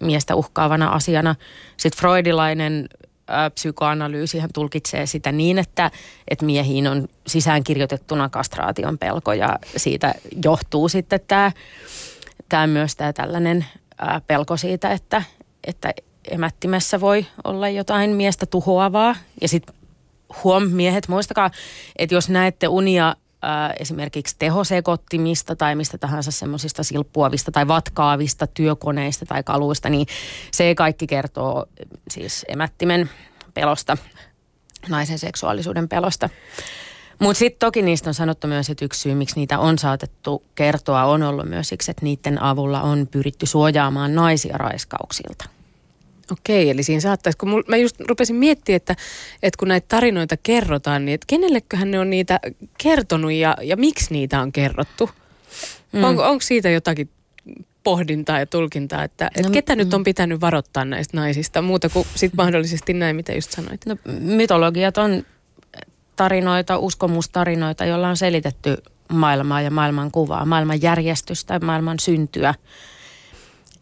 miestä 0.00 0.34
uhkaavana 0.34 0.88
asiana. 0.88 1.34
Sitten 1.76 2.00
freudilainen 2.00 2.88
ää, 3.28 3.50
psykoanalyysihän 3.50 4.50
tulkitsee 4.54 5.06
sitä 5.06 5.32
niin, 5.32 5.58
että, 5.58 5.90
että 6.28 6.44
miehiin 6.44 6.86
on 6.86 7.08
sisäänkirjoitettuna 7.26 8.28
kastraation 8.28 8.98
pelko 8.98 9.32
ja 9.32 9.58
siitä 9.76 10.14
johtuu 10.44 10.88
sitten 10.88 11.20
tämä, 11.28 11.52
tämä 12.48 12.66
myös 12.66 12.96
tämä 12.96 13.12
tällainen 13.12 13.64
pelko 14.26 14.56
siitä, 14.56 14.90
että, 14.90 15.22
että 15.64 15.92
emättimessä 16.30 17.00
voi 17.00 17.26
olla 17.44 17.68
jotain 17.68 18.10
miestä 18.10 18.46
tuhoavaa. 18.46 19.16
Ja 19.40 19.48
sitten 19.48 19.74
huom, 20.44 20.62
miehet, 20.62 21.08
muistakaa, 21.08 21.50
että 21.96 22.14
jos 22.14 22.28
näette 22.28 22.68
unia 22.68 23.16
ää, 23.42 23.74
esimerkiksi 23.78 24.36
tehosekottimista 24.38 25.56
tai 25.56 25.74
mistä 25.74 25.98
tahansa 25.98 26.30
semmoisista 26.30 26.82
silppuavista 26.84 27.52
tai 27.52 27.68
vatkaavista 27.68 28.46
työkoneista 28.46 29.26
tai 29.26 29.42
kaluista, 29.42 29.88
niin 29.88 30.06
se 30.50 30.74
kaikki 30.74 31.06
kertoo 31.06 31.66
siis 32.10 32.44
emättimen 32.48 33.10
pelosta, 33.54 33.96
naisen 34.88 35.18
seksuaalisuuden 35.18 35.88
pelosta. 35.88 36.28
Mutta 37.18 37.38
sitten 37.38 37.58
toki 37.58 37.82
niistä 37.82 38.10
on 38.10 38.14
sanottu 38.14 38.46
myös, 38.46 38.70
että 38.70 38.84
yksi 38.84 39.00
syy, 39.00 39.14
miksi 39.14 39.36
niitä 39.36 39.58
on 39.58 39.78
saatettu 39.78 40.42
kertoa, 40.54 41.04
on 41.04 41.22
ollut 41.22 41.48
myös 41.48 41.68
siksi, 41.68 41.90
että 41.90 42.04
niiden 42.04 42.42
avulla 42.42 42.82
on 42.82 43.06
pyritty 43.10 43.46
suojaamaan 43.46 44.14
naisia 44.14 44.58
raiskauksilta. 44.58 45.59
Okei, 46.32 46.70
eli 46.70 46.82
siinä 46.82 47.00
saattaisi, 47.00 47.38
kun 47.38 47.48
mul, 47.48 47.62
mä 47.68 47.76
just 47.76 48.00
rupesin 48.00 48.36
miettimään, 48.36 48.76
että, 48.76 48.96
että 49.42 49.58
kun 49.58 49.68
näitä 49.68 49.84
tarinoita 49.88 50.36
kerrotaan, 50.42 51.04
niin 51.04 51.14
että 51.14 51.24
kenelleköhän 51.26 51.90
ne 51.90 51.98
on 51.98 52.10
niitä 52.10 52.40
kertonut 52.78 53.32
ja, 53.32 53.56
ja 53.62 53.76
miksi 53.76 54.12
niitä 54.12 54.40
on 54.40 54.52
kerrottu? 54.52 55.10
Mm. 55.92 56.04
Onko, 56.04 56.22
onko 56.22 56.40
siitä 56.40 56.70
jotakin 56.70 57.10
pohdintaa 57.82 58.38
ja 58.38 58.46
tulkintaa, 58.46 59.04
että, 59.04 59.26
että 59.26 59.48
no, 59.48 59.52
ketä 59.52 59.74
mm. 59.74 59.78
nyt 59.78 59.94
on 59.94 60.04
pitänyt 60.04 60.40
varoittaa 60.40 60.84
näistä 60.84 61.16
naisista, 61.16 61.62
muuta 61.62 61.88
kuin 61.88 62.06
sit 62.14 62.34
mahdollisesti 62.34 62.92
näin, 62.92 63.16
mitä 63.16 63.32
just 63.32 63.50
sanoit? 63.50 63.86
No, 63.86 63.96
mytologiat 64.20 64.98
on 64.98 65.22
tarinoita, 66.16 66.78
uskomustarinoita, 66.78 67.84
joilla 67.84 68.08
on 68.08 68.16
selitetty 68.16 68.76
maailmaa 69.12 69.60
ja 69.60 69.70
maailman 69.70 70.10
kuvaa, 70.10 70.44
maailman 70.44 70.82
järjestystä 70.82 71.54
ja 71.54 71.60
maailman 71.60 71.98
syntyä– 71.98 72.54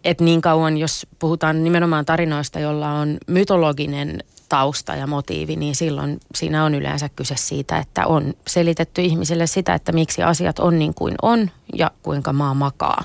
että 0.09 0.25
niin 0.25 0.41
kauan, 0.41 0.77
jos 0.77 1.07
puhutaan 1.19 1.65
nimenomaan 1.65 2.05
tarinoista, 2.05 2.61
jolla 2.61 2.93
on 2.93 3.19
mytologinen 3.27 4.25
tausta 4.49 4.95
ja 4.95 5.07
motiivi, 5.07 5.57
niin 5.57 5.77
silloin 5.77 6.21
siinä 6.35 6.65
on 6.65 6.75
yleensä 6.75 7.09
kyse 7.09 7.35
siitä, 7.37 7.79
että 7.79 8.07
on 8.07 8.35
selitetty 8.47 9.03
ihmisille 9.03 9.47
sitä, 9.47 9.75
että 9.75 9.93
miksi 9.93 10.23
asiat 10.23 10.59
on 10.59 10.79
niin 10.79 10.95
kuin 10.95 11.15
on 11.23 11.51
ja 11.75 11.91
kuinka 12.03 12.33
maa 12.33 12.55
makaa. 12.55 13.05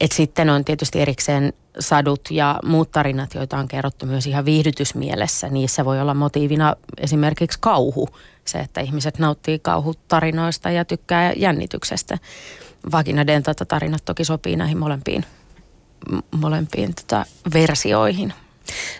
Et 0.00 0.12
sitten 0.12 0.50
on 0.50 0.64
tietysti 0.64 1.00
erikseen 1.00 1.52
sadut 1.78 2.20
ja 2.30 2.60
muut 2.64 2.90
tarinat, 2.90 3.34
joita 3.34 3.58
on 3.58 3.68
kerrottu 3.68 4.06
myös 4.06 4.26
ihan 4.26 4.44
viihdytysmielessä. 4.44 5.48
Niissä 5.48 5.84
voi 5.84 6.00
olla 6.00 6.14
motiivina 6.14 6.76
esimerkiksi 6.98 7.58
kauhu, 7.60 8.08
se, 8.44 8.58
että 8.58 8.80
ihmiset 8.80 9.18
nauttii 9.18 9.58
kauhutarinoista 9.58 10.70
ja 10.70 10.84
tykkää 10.84 11.32
jännityksestä. 11.36 12.18
Vagina 12.92 13.24
tarinat 13.68 14.04
toki 14.04 14.24
sopii 14.24 14.56
näihin 14.56 14.78
molempiin 14.78 15.24
molempiin 16.30 16.94
tota, 16.94 17.24
versioihin. 17.54 18.32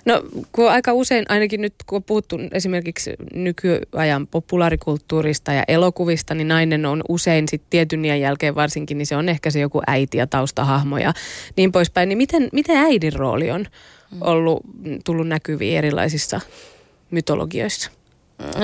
No 0.04 0.22
kun 0.52 0.70
aika 0.70 0.92
usein, 0.92 1.24
ainakin 1.28 1.60
nyt 1.60 1.74
kun 1.86 1.96
on 1.96 2.02
puhuttu 2.02 2.38
esimerkiksi 2.52 3.14
nykyajan 3.34 4.26
populaarikulttuurista 4.26 5.52
ja 5.52 5.64
elokuvista, 5.68 6.34
niin 6.34 6.48
nainen 6.48 6.86
on 6.86 7.02
usein 7.08 7.48
sitten 7.48 7.70
tietyn 7.70 8.04
iän 8.04 8.20
jälkeen 8.20 8.54
varsinkin, 8.54 8.98
niin 8.98 9.06
se 9.06 9.16
on 9.16 9.28
ehkä 9.28 9.50
se 9.50 9.60
joku 9.60 9.82
äiti 9.86 10.18
ja 10.18 10.26
taustahahmo 10.26 10.98
ja 10.98 11.12
niin 11.56 11.72
poispäin. 11.72 12.08
Niin 12.08 12.18
miten, 12.18 12.48
miten 12.52 12.76
äidin 12.76 13.12
rooli 13.12 13.50
on 13.50 13.66
ollut, 14.20 14.60
tullut 15.04 15.28
näkyviin 15.28 15.78
erilaisissa 15.78 16.40
mytologioissa? 17.10 17.90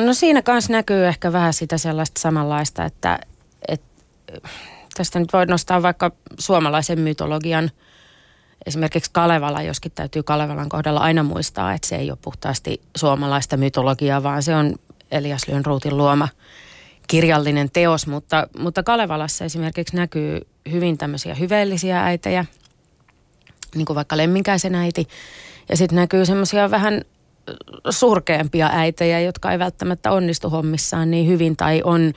No 0.05 0.15
siinä 0.15 0.43
kanssa 0.43 0.73
näkyy 0.73 1.07
ehkä 1.07 1.33
vähän 1.33 1.55
sitä 1.55 1.79
sellaista 1.79 2.21
samanlaista, 2.21 2.85
että, 2.85 3.19
että 3.69 3.87
tästä 4.97 5.19
nyt 5.19 5.33
voi 5.33 5.47
nostaa 5.47 5.83
vaikka 5.83 6.13
suomalaisen 6.39 7.01
mytologian– 7.01 7.71
esimerkiksi 8.67 9.11
Kalevala, 9.15 9.63
joskin 9.63 9.93
täytyy 9.95 10.23
Kalevalan 10.23 10.69
kohdalla 10.69 11.01
aina 11.01 11.23
muistaa, 11.23 11.75
että 11.75 11.89
se 11.89 11.97
ei 11.97 12.11
ole 12.11 12.19
puhtaasti 12.23 12.81
suomalaista 12.97 13.57
mytologiaa, 13.57 14.23
vaan 14.23 14.43
se 14.43 14.55
on 14.55 14.75
Elias 15.11 15.49
Lönnruutin 15.49 15.97
luoma 15.97 16.29
kirjallinen 17.09 17.71
teos, 17.71 18.07
mutta, 18.07 18.47
mutta 18.59 18.83
Kalevalassa 18.83 19.45
esimerkiksi 19.45 19.97
näkyy 19.97 20.41
hyvin 20.71 20.99
tämmöisiä 20.99 21.35
hyveellisiä 21.35 22.05
äitejä, 22.05 22.45
niin 23.75 23.87
kuin 23.87 23.95
vaikka 23.95 24.17
Lemminkäisen 24.17 24.75
äiti, 24.75 25.09
ja 25.69 25.77
sitten 25.77 25.97
näkyy 25.97 26.27
semmoisia 26.27 26.71
vähän 26.71 27.03
surkeampia 27.91 28.71
äitejä, 28.73 29.21
jotka 29.21 29.53
ei 29.53 29.59
välttämättä 29.59 30.11
onnistu 30.11 30.51
hommissaan 30.51 31.11
niin 31.11 31.27
hyvin 31.27 31.57
tai 31.57 31.83
on 31.85 32.13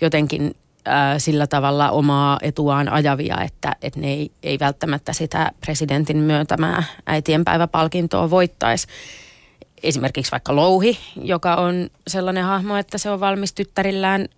jotenkin 0.00 0.54
sillä 1.18 1.46
tavalla 1.46 1.90
omaa 1.90 2.38
etuaan 2.42 2.88
ajavia, 2.88 3.40
että, 3.40 3.76
että 3.82 4.00
ne 4.00 4.12
ei, 4.12 4.30
ei 4.42 4.58
välttämättä 4.58 5.12
sitä 5.12 5.52
presidentin 5.60 6.16
myöntämää 6.16 6.82
äitienpäiväpalkintoa 7.06 8.30
voittaisi. 8.30 8.86
Esimerkiksi 9.82 10.32
vaikka 10.32 10.56
Louhi, 10.56 10.98
joka 11.16 11.54
on 11.54 11.90
sellainen 12.08 12.44
hahmo, 12.44 12.76
että 12.76 12.98
se 12.98 13.10
on 13.10 13.20
valmis 13.20 13.54
tyttärillään 13.54 14.28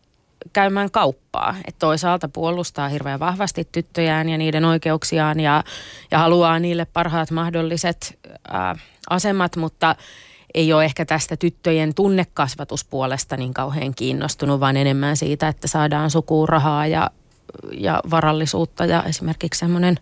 käymään 0.53 0.91
kauppaa. 0.91 1.55
Että 1.69 1.79
toisaalta 1.79 2.29
puolustaa 2.29 2.89
hirveän 2.89 3.21
vahvasti 3.21 3.69
tyttöjään 3.73 4.29
ja 4.29 4.39
niiden 4.39 4.65
oikeuksiaan 4.65 5.41
ja, 5.41 5.65
ja 6.11 6.19
haluaa 6.19 6.59
niille 6.59 6.87
parhaat 6.93 7.31
mahdolliset 7.31 8.19
ää, 8.49 8.77
asemat, 9.11 9.57
mutta– 9.57 9.97
ei 10.55 10.73
ole 10.73 10.85
ehkä 10.85 11.05
tästä 11.05 11.37
tyttöjen 11.37 11.95
tunnekasvatuspuolesta 11.95 13.37
niin 13.37 13.55
kauhean 13.55 13.95
kiinnostunut, 13.95 14.61
vaan 14.61 14.77
enemmän 14.77 15.17
siitä, 15.17 15.49
että 15.49 15.69
saadaan 15.69 16.11
sukuun 16.11 16.49
rahaa 16.49 16.87
ja, 16.87 17.11
ja 17.73 18.01
varallisuutta 18.11 18.85
ja 18.85 19.03
esimerkiksi 19.03 19.59
semmoinen 19.59 19.99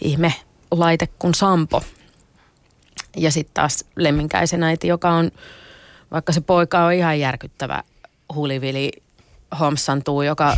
ihme 0.00 0.34
laite 0.70 1.08
kuin 1.18 1.34
Sampo. 1.34 1.82
Ja 3.16 3.30
sitten 3.30 3.54
taas 3.54 3.84
Lemminkäisen 3.96 4.62
äiti, 4.62 4.88
joka 4.88 5.10
on, 5.10 5.30
vaikka 6.10 6.32
se 6.32 6.40
poika 6.40 6.84
on 6.84 6.92
ihan 6.92 7.20
järkyttävä 7.20 7.82
huulivili 8.34 8.92
homsantuu, 9.60 10.22
joka 10.22 10.56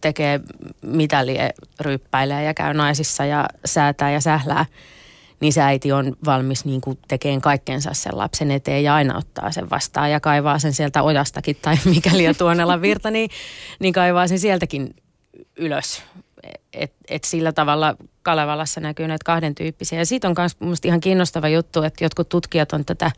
tekee 0.00 0.40
mitä 0.82 1.26
lie, 1.26 1.50
ryyppäilee 1.80 2.44
ja 2.44 2.54
käy 2.54 2.74
naisissa 2.74 3.24
ja 3.24 3.48
säätää 3.64 4.10
ja 4.10 4.20
sählää– 4.20 4.66
niin 5.40 5.52
se 5.52 5.62
äiti 5.62 5.92
on 5.92 6.16
valmis 6.24 6.64
niin 6.64 6.80
kuin 6.80 6.98
tekemään 7.08 7.40
kaikkensa 7.40 7.94
sen 7.94 8.18
lapsen 8.18 8.50
eteen 8.50 8.84
ja 8.84 8.94
aina 8.94 9.18
ottaa 9.18 9.52
sen 9.52 9.70
vastaan 9.70 10.10
ja 10.10 10.20
kaivaa 10.20 10.58
sen 10.58 10.72
sieltä 10.72 11.02
ojastakin 11.02 11.56
tai 11.62 11.76
mikäli 11.94 12.24
ja 12.24 12.34
tuonella 12.34 12.80
virta, 12.82 13.10
niin, 13.10 13.30
niin 13.80 13.92
kaivaa 13.92 14.28
sen 14.28 14.38
sieltäkin 14.38 14.94
ylös. 15.56 16.02
Et, 16.72 16.92
et 17.08 17.24
sillä 17.24 17.52
tavalla 17.52 17.96
Kalevalassa 18.22 18.80
näkyy 18.80 19.08
näitä 19.08 19.24
kahden 19.24 19.54
tyyppisiä. 19.54 19.98
Ja 19.98 20.06
siitä 20.06 20.28
on 20.28 20.34
myös 20.60 20.78
ihan 20.84 21.00
kiinnostava 21.00 21.48
juttu, 21.48 21.82
että 21.82 22.04
jotkut 22.04 22.28
tutkijat 22.28 22.72
on 22.72 22.84
tätä 22.84 23.10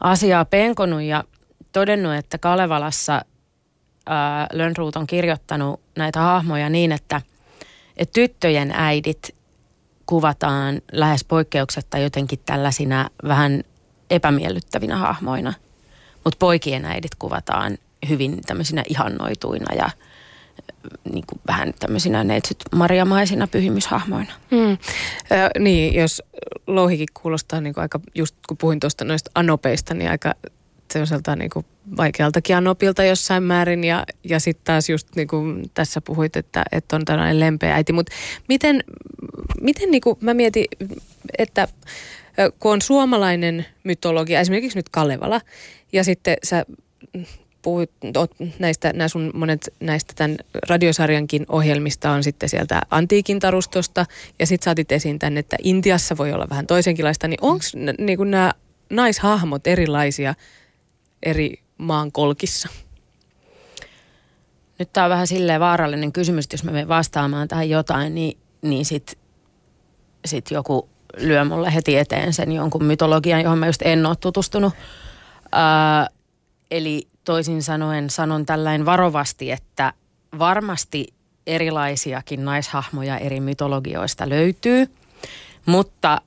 asiaa 0.00 0.44
penkonut 0.44 1.02
ja 1.02 1.24
todennut, 1.72 2.14
että 2.14 2.38
Kalevalassa 2.38 3.24
Lönnruut 4.52 4.96
on 4.96 5.06
kirjoittanut 5.06 5.80
näitä 5.96 6.20
hahmoja 6.20 6.70
niin, 6.70 6.92
että, 6.92 7.20
että 7.96 8.12
tyttöjen 8.12 8.72
äidit 8.74 9.34
kuvataan 10.06 10.82
lähes 10.92 11.24
poikkeuksetta 11.24 11.98
jotenkin 11.98 12.38
tällaisina 12.46 13.10
vähän 13.28 13.64
epämiellyttävinä 14.10 14.96
hahmoina. 14.96 15.52
Mutta 16.24 16.38
poikien 16.38 16.84
äidit 16.84 17.14
kuvataan 17.18 17.78
hyvin 18.08 18.40
tämmöisinä 18.46 18.82
ihannoituina 18.88 19.74
ja 19.74 19.90
niin 21.12 21.24
kuin 21.26 21.40
vähän 21.46 21.74
tämmöisinä 21.80 22.24
neitsyt 22.24 22.58
mariamaisina 22.74 23.46
pyhimyshahmoina. 23.46 24.32
Mm. 24.50 24.70
Äh, 24.70 24.78
niin, 25.58 25.94
jos 25.94 26.22
louhikin 26.66 27.08
kuulostaa 27.14 27.60
niin 27.60 27.74
kuin 27.74 27.82
aika, 27.82 28.00
just 28.14 28.36
kun 28.48 28.56
puhuin 28.56 28.80
tuosta 28.80 29.04
noista 29.04 29.30
anopeista, 29.34 29.94
niin 29.94 30.10
aika 30.10 30.34
sellaiselta 30.92 31.36
niin 31.36 31.50
kuin 31.50 31.66
vaikealtakin 31.96 32.56
anopilta 32.56 33.04
jossain 33.04 33.42
määrin. 33.42 33.84
Ja, 33.84 34.04
ja 34.24 34.40
sitten 34.40 34.64
taas 34.64 34.90
just 34.90 35.08
niin 35.16 35.28
kuin 35.28 35.70
tässä 35.74 36.00
puhuit, 36.00 36.36
että, 36.36 36.64
että 36.72 36.96
on 36.96 37.04
tällainen 37.04 37.40
lempeä 37.40 37.74
äiti. 37.74 37.92
Mutta 37.92 38.12
miten, 38.48 38.84
miten 39.60 39.90
niin 39.90 40.00
kuin 40.00 40.18
mä 40.20 40.34
mietin, 40.34 40.64
että 41.38 41.68
kun 42.58 42.72
on 42.72 42.82
suomalainen 42.82 43.66
mytologia, 43.84 44.40
esimerkiksi 44.40 44.78
nyt 44.78 44.88
Kalevala, 44.88 45.40
ja 45.92 46.04
sitten 46.04 46.36
sä 46.42 46.64
puhuit 47.62 47.90
näistä, 48.58 48.92
nämä 48.92 49.08
sun 49.08 49.30
monet 49.34 49.74
näistä 49.80 50.12
tämän 50.16 50.36
radiosarjankin 50.68 51.46
ohjelmista 51.48 52.10
on 52.10 52.24
sitten 52.24 52.48
sieltä 52.48 52.82
antiikin 52.90 53.40
tarustosta, 53.40 54.06
ja 54.38 54.46
sitten 54.46 54.64
saatit 54.64 54.92
esiin 54.92 55.18
tänne, 55.18 55.40
että 55.40 55.56
Intiassa 55.62 56.16
voi 56.16 56.32
olla 56.32 56.46
vähän 56.50 56.66
toisenkinlaista, 56.66 57.28
niin 57.28 57.38
onko 57.40 57.64
niin 57.98 58.30
nämä 58.30 58.52
naishahmot 58.90 59.66
erilaisia 59.66 60.34
eri 61.24 61.62
maan 61.78 62.12
kolkissa? 62.12 62.68
Nyt 64.78 64.92
tämä 64.92 65.04
on 65.04 65.10
vähän 65.10 65.26
silleen 65.26 65.60
vaarallinen 65.60 66.12
kysymys, 66.12 66.46
jos 66.52 66.64
mä 66.64 66.70
menen 66.70 66.88
vastaamaan 66.88 67.48
tähän 67.48 67.70
jotain, 67.70 68.14
niin, 68.14 68.38
niin 68.62 68.84
sitten 68.84 69.16
sit 70.24 70.50
joku 70.50 70.88
lyö 71.16 71.44
mulle 71.44 71.74
heti 71.74 71.96
eteen 71.96 72.32
sen 72.32 72.52
jonkun 72.52 72.84
mytologian, 72.84 73.40
johon 73.40 73.58
mä 73.58 73.66
just 73.66 73.82
en 73.82 74.06
ole 74.06 74.16
tutustunut. 74.16 74.72
Ää, 75.52 76.08
eli 76.70 77.08
toisin 77.24 77.62
sanoen 77.62 78.10
sanon 78.10 78.46
tällainen 78.46 78.86
varovasti, 78.86 79.50
että 79.50 79.92
varmasti 80.38 81.06
erilaisiakin 81.46 82.44
naishahmoja 82.44 83.18
eri 83.18 83.40
mytologioista 83.40 84.28
löytyy, 84.28 84.86
mutta 85.66 86.20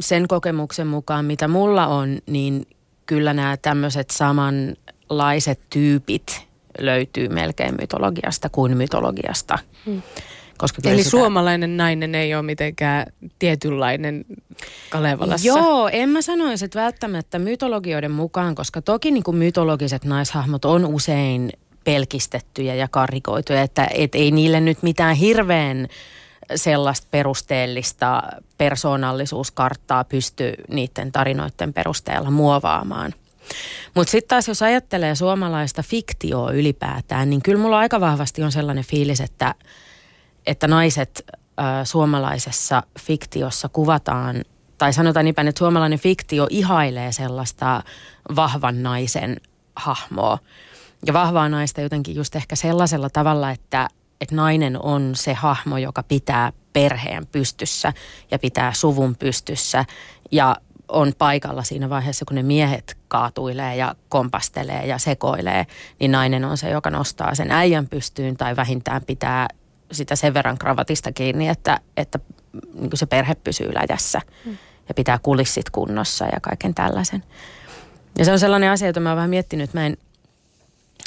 sen 0.00 0.28
kokemuksen 0.28 0.86
mukaan, 0.86 1.24
mitä 1.24 1.48
mulla 1.48 1.86
on, 1.86 2.18
niin 2.26 2.66
kyllä 3.06 3.32
nämä 3.34 3.56
tämmöiset 3.56 4.10
samanlaiset 4.10 5.60
tyypit 5.70 6.46
löytyy 6.78 7.28
melkein 7.28 7.74
mytologiasta 7.80 8.48
kuin 8.48 8.76
mytologiasta. 8.76 9.58
Hmm. 9.86 10.02
Koska 10.58 10.82
Eli 10.84 10.98
sitä... 10.98 11.10
suomalainen 11.10 11.76
nainen 11.76 12.14
ei 12.14 12.34
ole 12.34 12.42
mitenkään 12.42 13.06
tietynlainen 13.38 14.24
Kalevalassa. 14.90 15.48
Joo, 15.48 15.88
en 15.92 16.08
mä 16.08 16.22
sanoisi, 16.22 16.64
että 16.64 16.80
välttämättä 16.80 17.38
mytologioiden 17.38 18.10
mukaan, 18.10 18.54
koska 18.54 18.82
toki 18.82 19.10
niin 19.10 19.22
kuin 19.22 19.36
mytologiset 19.36 20.04
naishahmot 20.04 20.64
on 20.64 20.86
usein 20.86 21.52
pelkistettyjä 21.84 22.74
ja 22.74 22.88
karikoituja, 22.88 23.62
että 23.62 23.88
et 23.94 24.14
ei 24.14 24.30
niille 24.30 24.60
nyt 24.60 24.82
mitään 24.82 25.16
hirveän 25.16 25.88
sellaista 26.54 27.06
perusteellista 27.10 28.22
persoonallisuuskarttaa 28.58 30.04
pysty 30.04 30.54
niiden 30.68 31.12
tarinoiden 31.12 31.72
perusteella 31.72 32.30
muovaamaan. 32.30 33.14
Mutta 33.94 34.10
sitten 34.10 34.28
taas 34.28 34.48
jos 34.48 34.62
ajattelee 34.62 35.14
suomalaista 35.14 35.82
fiktioa 35.82 36.52
ylipäätään, 36.52 37.30
niin 37.30 37.42
kyllä 37.42 37.62
mulla 37.62 37.78
aika 37.78 38.00
vahvasti 38.00 38.42
on 38.42 38.52
sellainen 38.52 38.84
fiilis, 38.84 39.20
että, 39.20 39.54
että 40.46 40.68
naiset 40.68 41.24
äh, 41.28 41.66
suomalaisessa 41.84 42.82
fiktiossa 43.00 43.68
kuvataan, 43.68 44.44
tai 44.78 44.92
sanotaan 44.92 45.24
niinpäin, 45.24 45.48
että 45.48 45.58
suomalainen 45.58 45.98
fiktio 45.98 46.46
ihailee 46.50 47.12
sellaista 47.12 47.82
vahvan 48.36 48.82
naisen 48.82 49.36
hahmoa. 49.76 50.38
Ja 51.06 51.12
vahvaa 51.12 51.48
naista 51.48 51.80
jotenkin 51.80 52.14
just 52.14 52.36
ehkä 52.36 52.56
sellaisella 52.56 53.10
tavalla, 53.10 53.50
että, 53.50 53.88
että 54.22 54.34
nainen 54.34 54.82
on 54.82 55.12
se 55.14 55.34
hahmo, 55.34 55.78
joka 55.78 56.02
pitää 56.02 56.52
perheen 56.72 57.26
pystyssä 57.26 57.92
ja 58.30 58.38
pitää 58.38 58.72
suvun 58.72 59.16
pystyssä 59.16 59.84
ja 60.30 60.56
on 60.88 61.12
paikalla 61.18 61.62
siinä 61.62 61.90
vaiheessa, 61.90 62.24
kun 62.24 62.34
ne 62.34 62.42
miehet 62.42 62.96
kaatuilee 63.08 63.76
ja 63.76 63.94
kompastelee 64.08 64.86
ja 64.86 64.98
sekoilee, 64.98 65.66
niin 66.00 66.12
nainen 66.12 66.44
on 66.44 66.58
se, 66.58 66.70
joka 66.70 66.90
nostaa 66.90 67.34
sen 67.34 67.50
äijän 67.50 67.88
pystyyn 67.88 68.36
tai 68.36 68.56
vähintään 68.56 69.02
pitää 69.06 69.48
sitä 69.92 70.16
sen 70.16 70.34
verran 70.34 70.58
kravatista 70.58 71.12
kiinni, 71.12 71.48
että, 71.48 71.80
että 71.96 72.18
niin 72.74 72.90
se 72.94 73.06
perhe 73.06 73.34
pysyy 73.34 73.74
läjässä 73.74 74.20
mm. 74.44 74.56
ja 74.88 74.94
pitää 74.94 75.18
kulissit 75.22 75.70
kunnossa 75.70 76.24
ja 76.24 76.40
kaiken 76.42 76.74
tällaisen. 76.74 77.24
Ja 78.18 78.24
se 78.24 78.32
on 78.32 78.38
sellainen 78.38 78.70
asia, 78.70 78.88
jota 78.88 79.00
mä 79.00 79.08
oon 79.08 79.16
vähän 79.16 79.30
miettinyt. 79.30 79.74
Mä 79.74 79.86
en, 79.86 79.96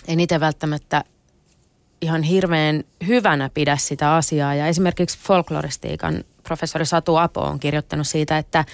en 0.08 0.20
itse 0.20 0.40
välttämättä 0.40 1.04
ihan 2.02 2.24
hirveän 2.24 2.84
hyvänä 3.08 3.50
pidä 3.54 3.78
sitä 3.78 4.16
asiaa. 4.16 4.56
Ja 4.56 4.68
esimerkiksi 4.68 5.20
folkloristiikan 5.20 6.24
professori 6.44 6.86
Satu 6.86 7.16
Apo 7.16 7.42
on 7.42 7.60
kirjoittanut 7.60 8.08
siitä, 8.08 8.38
että, 8.38 8.66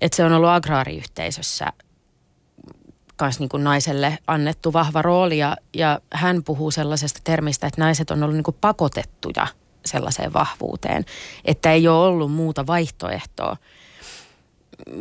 että 0.00 0.16
se 0.16 0.24
on 0.24 0.32
ollut 0.32 0.50
agraariyhteisössä 0.50 1.72
myös 3.22 3.40
niin 3.40 3.48
kuin 3.48 3.64
naiselle 3.64 4.18
annettu 4.26 4.72
vahva 4.72 5.02
rooli 5.02 5.38
ja, 5.38 5.56
ja 5.74 6.00
hän 6.12 6.44
puhuu 6.44 6.70
sellaisesta 6.70 7.20
termistä, 7.24 7.66
että 7.66 7.80
naiset 7.80 8.10
on 8.10 8.22
ollut 8.22 8.36
niin 8.36 8.44
kuin 8.44 8.56
pakotettuja 8.60 9.46
sellaiseen 9.86 10.32
vahvuuteen, 10.32 11.04
että 11.44 11.72
ei 11.72 11.88
ole 11.88 12.06
ollut 12.06 12.32
muuta 12.32 12.66
vaihtoehtoa. 12.66 13.56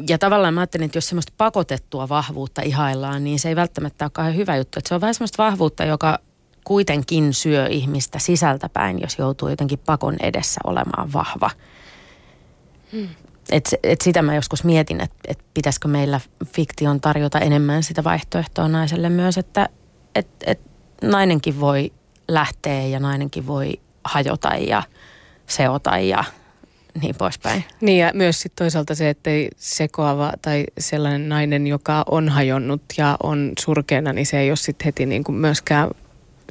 Ja 0.10 0.18
tavallaan 0.18 0.54
mä 0.54 0.62
ajattelin, 0.62 0.86
että 0.86 0.98
jos 0.98 1.08
semmoista 1.08 1.34
pakotettua 1.38 2.10
vahvuutta 2.10 2.62
ihaillaan, 2.62 3.24
niin 3.24 3.40
se 3.40 3.50
ei 3.50 3.56
välttämättä 3.56 4.06
ole 4.06 4.12
kauhean 4.14 4.36
hyvä 4.36 4.56
juttu. 4.56 4.80
Että 4.80 4.90
se 4.90 4.96
on 4.96 5.02
vähän 5.02 5.14
semmoista 5.14 5.44
vahvuutta, 5.44 5.86
joka 5.86 6.20
kuitenkin 6.64 7.34
syö 7.34 7.68
ihmistä 7.68 8.20
sisältäpäin, 8.20 9.02
jos 9.02 9.18
joutuu 9.18 9.50
jotenkin 9.50 9.80
pakon 9.80 10.16
edessä 10.20 10.62
olemaan 10.64 11.14
vahva. 11.14 11.50
Hmm. 12.92 13.08
Et, 13.52 13.70
et 13.84 14.02
sitä 14.02 14.22
mä 14.22 14.36
joskus 14.36 14.64
mietin, 14.64 15.02
että 15.02 15.16
et 15.28 15.40
pitäisikö 15.54 15.88
meillä 15.88 16.20
fiktion 16.46 17.02
tarjota 17.02 17.40
enemmän 17.40 17.84
sitä 17.84 18.04
vaihtoehtoa 18.04 18.68
naiselle 18.68 19.10
myös, 19.10 19.38
että 19.38 19.70
et, 20.16 20.28
et 20.46 20.60
nainenkin 21.02 21.60
voi 21.60 21.92
lähteä 22.28 22.82
ja 22.82 23.00
nainenkin 23.00 23.48
voi 23.48 23.74
hajota 24.04 24.50
ja 24.50 24.84
seota 25.48 25.98
ja 25.98 26.24
niin 27.02 27.16
poispäin. 27.16 27.64
Niin 27.82 27.98
ja 27.98 28.12
myös 28.14 28.42
sit 28.42 28.56
toisaalta 28.56 28.96
se, 28.96 29.10
että 29.10 29.30
ei 29.30 29.50
sekoava 29.58 30.34
tai 30.42 30.66
sellainen 30.78 31.30
nainen, 31.30 31.68
joka 31.68 32.04
on 32.12 32.30
hajonnut 32.30 32.82
ja 32.98 33.18
on 33.24 33.52
surkeana, 33.60 34.14
niin 34.14 34.26
se 34.26 34.40
ei 34.40 34.50
ole 34.50 34.58
sitten 34.58 34.86
heti 34.86 35.06
niin 35.06 35.24
kuin 35.24 35.36
myöskään 35.36 35.90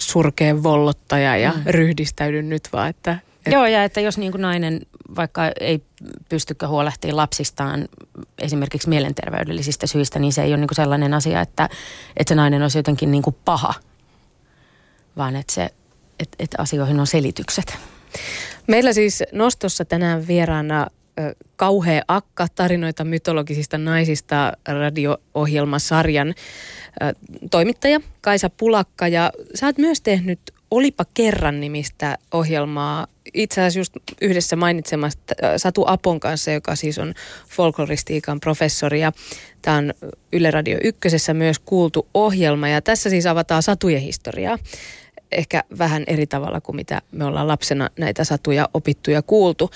surkeen 0.00 0.62
vollottaja 0.62 1.36
ja 1.36 1.52
mm. 1.52 1.62
ryhdistäydy 1.66 2.42
nyt 2.42 2.68
vaan, 2.72 2.88
että 2.88 3.18
et... 3.46 3.52
Joo, 3.52 3.66
ja 3.66 3.84
että 3.84 4.00
jos 4.00 4.18
niin 4.18 4.32
kuin 4.32 4.42
nainen 4.42 4.80
vaikka 5.16 5.42
ei 5.60 5.82
pystykö 6.28 6.68
huolehtimaan 6.68 7.16
lapsistaan 7.16 7.88
esimerkiksi 8.38 8.88
mielenterveydellisistä 8.88 9.86
syistä, 9.86 10.18
niin 10.18 10.32
se 10.32 10.42
ei 10.42 10.50
ole 10.50 10.56
niin 10.56 10.68
kuin 10.68 10.76
sellainen 10.76 11.14
asia, 11.14 11.40
että, 11.40 11.68
että 12.16 12.28
se 12.28 12.34
nainen 12.34 12.62
olisi 12.62 12.78
jotenkin 12.78 13.10
niin 13.10 13.22
kuin 13.22 13.36
paha, 13.44 13.74
vaan 15.16 15.36
että, 15.36 15.52
se, 15.52 15.70
että, 16.20 16.36
että 16.38 16.56
asioihin 16.62 17.00
on 17.00 17.06
selitykset. 17.06 17.78
Meillä 18.66 18.92
siis 18.92 19.22
nostossa 19.32 19.84
tänään 19.84 20.26
vieraana 20.26 20.86
kauhea 21.60 22.02
akka 22.08 22.46
tarinoita 22.54 23.04
mytologisista 23.04 23.78
naisista 23.78 24.52
radio-ohjelmasarjan 24.68 26.34
toimittaja 27.50 28.00
Kaisa 28.20 28.50
Pulakka. 28.50 29.08
Ja 29.08 29.32
sä 29.54 29.66
oot 29.66 29.78
myös 29.78 30.00
tehnyt 30.00 30.40
Olipa 30.70 31.04
kerran 31.14 31.60
nimistä 31.60 32.18
ohjelmaa. 32.32 33.06
Itse 33.34 33.60
asiassa 33.60 33.80
just 33.80 33.92
yhdessä 34.20 34.56
mainitsemasta 34.56 35.34
Satu 35.56 35.84
Apon 35.86 36.20
kanssa, 36.20 36.50
joka 36.50 36.76
siis 36.76 36.98
on 36.98 37.14
folkloristiikan 37.48 38.40
professori. 38.40 39.00
Ja 39.00 39.12
tämä 39.62 39.76
on 39.76 39.94
Yle 40.32 40.50
Radio 40.50 40.78
Ykkösessä 40.84 41.34
myös 41.34 41.58
kuultu 41.58 42.06
ohjelma. 42.14 42.68
Ja 42.68 42.82
tässä 42.82 43.10
siis 43.10 43.26
avataan 43.26 43.62
satujen 43.62 44.00
historiaa. 44.02 44.58
Ehkä 45.32 45.64
vähän 45.78 46.04
eri 46.06 46.26
tavalla 46.26 46.60
kuin 46.60 46.76
mitä 46.76 47.02
me 47.12 47.24
ollaan 47.24 47.48
lapsena 47.48 47.90
näitä 47.98 48.24
satuja 48.24 48.68
opittu 48.74 49.10
ja 49.10 49.22
kuultu. 49.22 49.70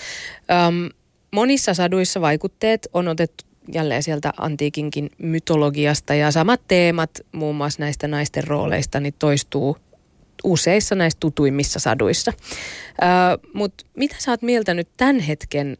Öm, 0.51 0.90
monissa 1.35 1.75
saduissa 1.75 2.20
vaikutteet 2.20 2.88
on 2.92 3.09
otettu 3.09 3.44
jälleen 3.75 4.03
sieltä 4.03 4.33
antiikinkin 4.37 5.11
mytologiasta 5.18 6.14
ja 6.14 6.31
samat 6.31 6.61
teemat 6.68 7.11
muun 7.33 7.57
muassa 7.57 7.83
näistä 7.83 8.09
naisten 8.09 8.44
rooleista 8.44 9.01
niin 9.01 9.14
toistuu 9.18 9.77
useissa 10.44 10.94
näistä 10.94 11.20
tutuimmissa 11.20 11.81
saduissa. 11.81 12.33
Mutta 13.55 13.87
mitä 13.97 14.16
sä 14.18 14.31
oot 14.31 14.42
mieltä 14.42 14.75
nyt 14.75 14.88
tämän 14.97 15.18
hetken 15.18 15.77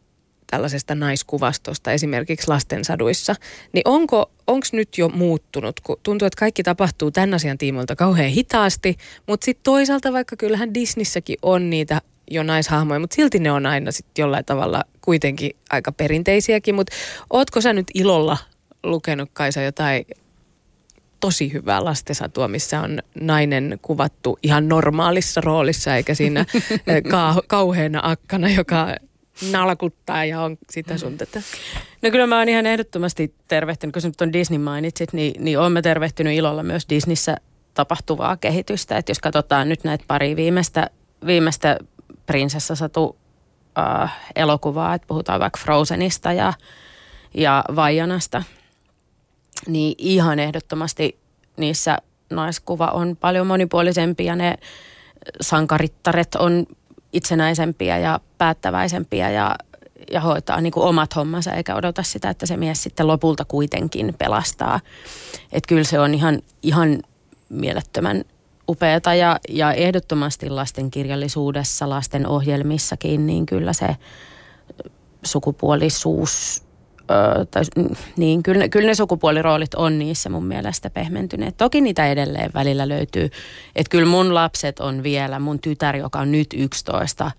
tällaisesta 0.51 0.95
naiskuvastosta 0.95 1.91
esimerkiksi 1.91 2.47
lastensaduissa, 2.47 3.35
niin 3.73 3.81
onko 3.85 4.31
onko 4.47 4.67
nyt 4.73 4.97
jo 4.97 5.09
muuttunut, 5.09 5.79
kun 5.79 5.97
tuntuu, 6.03 6.25
että 6.25 6.39
kaikki 6.39 6.63
tapahtuu 6.63 7.11
tämän 7.11 7.33
asian 7.33 7.57
tiimoilta 7.57 7.95
kauhean 7.95 8.29
hitaasti, 8.29 8.97
mutta 9.27 9.45
sitten 9.45 9.63
toisaalta 9.63 10.13
vaikka 10.13 10.35
kyllähän 10.35 10.73
Disneyssäkin 10.73 11.37
on 11.41 11.69
niitä 11.69 12.01
jo 12.31 12.43
naishahmoja, 12.43 12.99
mutta 12.99 13.15
silti 13.15 13.39
ne 13.39 13.51
on 13.51 13.65
aina 13.65 13.91
sitten 13.91 14.23
jollain 14.23 14.45
tavalla 14.45 14.83
kuitenkin 15.01 15.51
aika 15.69 15.91
perinteisiäkin, 15.91 16.75
mutta 16.75 16.95
ootko 17.29 17.61
sä 17.61 17.73
nyt 17.73 17.87
ilolla 17.93 18.37
lukenut 18.83 19.29
Kaisa 19.33 19.61
jotain 19.61 20.05
tosi 21.19 21.53
hyvää 21.53 21.85
lastensatua, 21.85 22.47
missä 22.47 22.81
on 22.81 22.99
nainen 23.21 23.79
kuvattu 23.81 24.39
ihan 24.43 24.67
normaalissa 24.67 25.41
roolissa, 25.41 25.95
eikä 25.95 26.15
siinä 26.15 26.45
ka- 27.11 27.41
kauheana 27.47 27.99
akkana, 28.03 28.49
joka 28.49 28.95
nalkuttaa 29.51 30.25
ja 30.25 30.41
on 30.41 30.57
sitä 30.69 30.97
sun 30.97 31.17
tätä? 31.17 31.41
No 32.01 32.11
kyllä 32.11 32.27
mä 32.27 32.39
oon 32.39 32.49
ihan 32.49 32.65
ehdottomasti 32.65 33.33
tervehtynyt, 33.47 33.93
kun 33.93 34.01
sä 34.01 34.07
nyt 34.07 34.21
on 34.21 34.33
Disney 34.33 34.59
mainitsit, 34.59 35.13
niin, 35.13 35.43
niin 35.43 35.59
oon 35.59 35.71
mä 35.71 35.81
tervehtynyt 35.81 36.33
ilolla 36.33 36.63
myös 36.63 36.85
Disneyssä 36.89 37.37
tapahtuvaa 37.73 38.37
kehitystä. 38.37 38.97
Että 38.97 39.09
jos 39.09 39.19
katsotaan 39.19 39.69
nyt 39.69 39.83
näitä 39.83 40.03
pari 40.07 40.35
viimeistä, 40.35 40.89
viimeistä 41.25 41.77
prinsessasatu 42.25 43.17
äh, 43.77 44.15
elokuvaa, 44.35 44.93
että 44.93 45.07
puhutaan 45.07 45.39
vaikka 45.39 45.59
Frozenista 45.63 46.33
ja, 46.33 46.53
ja 47.33 47.63
Vajanasta, 47.75 48.43
niin 49.67 49.95
ihan 49.97 50.39
ehdottomasti 50.39 51.19
niissä 51.57 51.97
naiskuva 52.29 52.87
on 52.87 53.17
paljon 53.21 53.47
monipuolisempi 53.47 54.25
ja 54.25 54.35
ne 54.35 54.57
sankarittaret 55.41 56.35
on 56.35 56.65
itsenäisempiä 57.13 57.97
ja 57.97 58.19
päättäväisempiä 58.37 59.29
ja, 59.29 59.55
ja 60.11 60.21
hoitaa 60.21 60.61
niin 60.61 60.71
kuin 60.71 60.87
omat 60.87 61.15
hommansa 61.15 61.51
eikä 61.51 61.75
odota 61.75 62.03
sitä, 62.03 62.29
että 62.29 62.45
se 62.45 62.57
mies 62.57 62.83
sitten 62.83 63.07
lopulta 63.07 63.45
kuitenkin 63.45 64.15
pelastaa. 64.17 64.79
Että 65.51 65.67
kyllä 65.67 65.83
se 65.83 65.99
on 65.99 66.13
ihan, 66.13 66.41
ihan 66.63 66.99
mielettömän 67.49 68.23
upeata 68.69 69.13
ja, 69.13 69.39
ja 69.49 69.73
ehdottomasti 69.73 70.49
lastenkirjallisuudessa, 70.49 71.89
lasten 71.89 72.27
ohjelmissakin, 72.27 73.27
niin 73.27 73.45
kyllä 73.45 73.73
se 73.73 73.95
sukupuolisuus 75.23 76.65
Öö, 77.11 77.45
tai, 77.45 77.63
niin, 78.17 78.43
kyllä, 78.43 78.69
kyllä 78.69 78.87
ne 78.87 78.95
sukupuoliroolit 78.95 79.73
on 79.73 79.99
niissä 79.99 80.29
mun 80.29 80.45
mielestä 80.45 80.89
pehmentyneet. 80.89 81.57
Toki 81.57 81.81
niitä 81.81 82.07
edelleen 82.07 82.51
välillä 82.53 82.87
löytyy. 82.87 83.29
Että 83.75 83.89
kyllä 83.89 84.09
mun 84.09 84.33
lapset 84.33 84.79
on 84.79 85.03
vielä, 85.03 85.39
mun 85.39 85.59
tytär, 85.59 85.95
joka 85.95 86.19
on 86.19 86.31
nyt 86.31 86.47
11, 86.57 87.31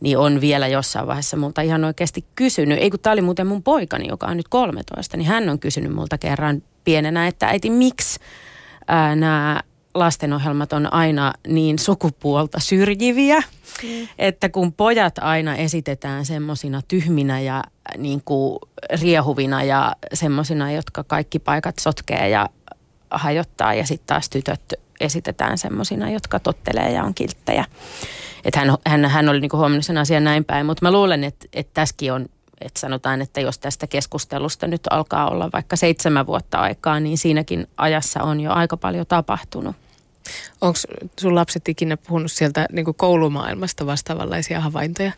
niin 0.00 0.18
on 0.18 0.40
vielä 0.40 0.68
jossain 0.68 1.06
vaiheessa 1.06 1.36
multa 1.36 1.60
ihan 1.60 1.84
oikeasti 1.84 2.24
kysynyt. 2.34 2.78
Ei 2.78 2.90
kun 2.90 3.00
tämä 3.00 3.12
oli 3.12 3.22
muuten 3.22 3.46
mun 3.46 3.62
poikani, 3.62 4.08
joka 4.08 4.26
on 4.26 4.36
nyt 4.36 4.48
13, 4.48 5.16
niin 5.16 5.26
hän 5.26 5.48
on 5.48 5.58
kysynyt 5.58 5.94
multa 5.94 6.18
kerran 6.18 6.62
pienenä, 6.84 7.26
että 7.26 7.46
äiti, 7.46 7.70
miksi 7.70 8.20
nämä 9.16 9.60
lastenohjelmat 9.94 10.72
on 10.72 10.92
aina 10.92 11.32
niin 11.48 11.78
sukupuolta 11.78 12.60
syrjiviä, 12.60 13.42
mm. 13.82 14.08
että 14.18 14.48
kun 14.48 14.72
pojat 14.72 15.18
aina 15.18 15.56
esitetään 15.56 16.26
semmoisina 16.26 16.80
tyhminä 16.88 17.40
ja 17.40 17.64
niin 17.98 18.22
kuin 18.24 18.58
riehuvina 19.00 19.62
ja 19.62 19.92
semmoisina, 20.14 20.72
jotka 20.72 21.04
kaikki 21.04 21.38
paikat 21.38 21.78
sotkee 21.78 22.28
ja 22.28 22.48
hajottaa 23.10 23.74
ja 23.74 23.86
sitten 23.86 24.06
taas 24.06 24.28
tytöt 24.30 24.74
esitetään 25.00 25.58
semmoisina, 25.58 26.10
jotka 26.10 26.40
tottelee 26.40 26.92
ja 26.92 27.04
on 27.04 27.14
kilttejä. 27.14 27.64
Että 28.44 28.60
hän, 28.60 28.76
hän, 28.86 29.04
hän 29.04 29.28
oli 29.28 29.40
niinku 29.40 29.56
huomannut 29.56 29.86
sen 29.86 29.98
asian 29.98 30.24
näin 30.24 30.44
päin, 30.44 30.66
mutta 30.66 30.86
mä 30.86 30.92
luulen, 30.92 31.24
että, 31.24 31.46
että 31.52 31.70
tässäkin 31.74 32.12
on, 32.12 32.26
että 32.60 32.80
sanotaan, 32.80 33.22
että 33.22 33.40
jos 33.40 33.58
tästä 33.58 33.86
keskustelusta 33.86 34.66
nyt 34.66 34.80
alkaa 34.90 35.30
olla 35.30 35.50
vaikka 35.52 35.76
seitsemän 35.76 36.26
vuotta 36.26 36.58
aikaa, 36.58 37.00
niin 37.00 37.18
siinäkin 37.18 37.66
ajassa 37.76 38.22
on 38.22 38.40
jo 38.40 38.52
aika 38.52 38.76
paljon 38.76 39.06
tapahtunut. 39.06 39.76
Onko 40.60 40.78
sun 41.20 41.34
lapset 41.34 41.68
ikinä 41.68 41.96
puhunut 41.96 42.32
sieltä 42.32 42.66
niin 42.72 42.94
koulumaailmasta 42.96 43.86
vastaavanlaisia 43.86 44.60
havaintoja? 44.60 45.12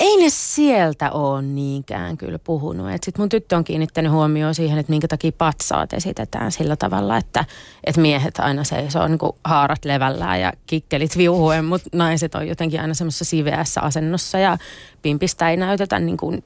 Ei 0.00 0.16
ne 0.16 0.26
sieltä 0.28 1.10
ole 1.10 1.42
niinkään 1.42 2.16
kyllä 2.16 2.38
puhunut. 2.38 2.86
Sitten 2.90 3.22
mun 3.22 3.28
tyttö 3.28 3.56
on 3.56 3.64
kiinnittänyt 3.64 4.12
huomioon 4.12 4.54
siihen, 4.54 4.78
että 4.78 4.90
minkä 4.90 5.08
takia 5.08 5.32
patsaat 5.38 5.92
esitetään 5.92 6.52
sillä 6.52 6.76
tavalla, 6.76 7.16
että, 7.16 7.44
että 7.84 8.00
miehet 8.00 8.38
aina 8.38 8.64
seisoo 8.64 9.08
niin 9.08 9.18
haarat 9.44 9.84
levällään 9.84 10.40
ja 10.40 10.52
kikkelit 10.66 11.16
viuhuen, 11.16 11.64
mutta 11.64 11.88
naiset 11.92 12.34
on 12.34 12.48
jotenkin 12.48 12.80
aina 12.80 12.94
semmoisessa 12.94 13.24
siveässä 13.24 13.80
asennossa 13.80 14.38
ja 14.38 14.58
pimpistä 15.02 15.50
ei 15.50 15.56
näytetä 15.56 15.98
niin 15.98 16.16
kuin 16.16 16.44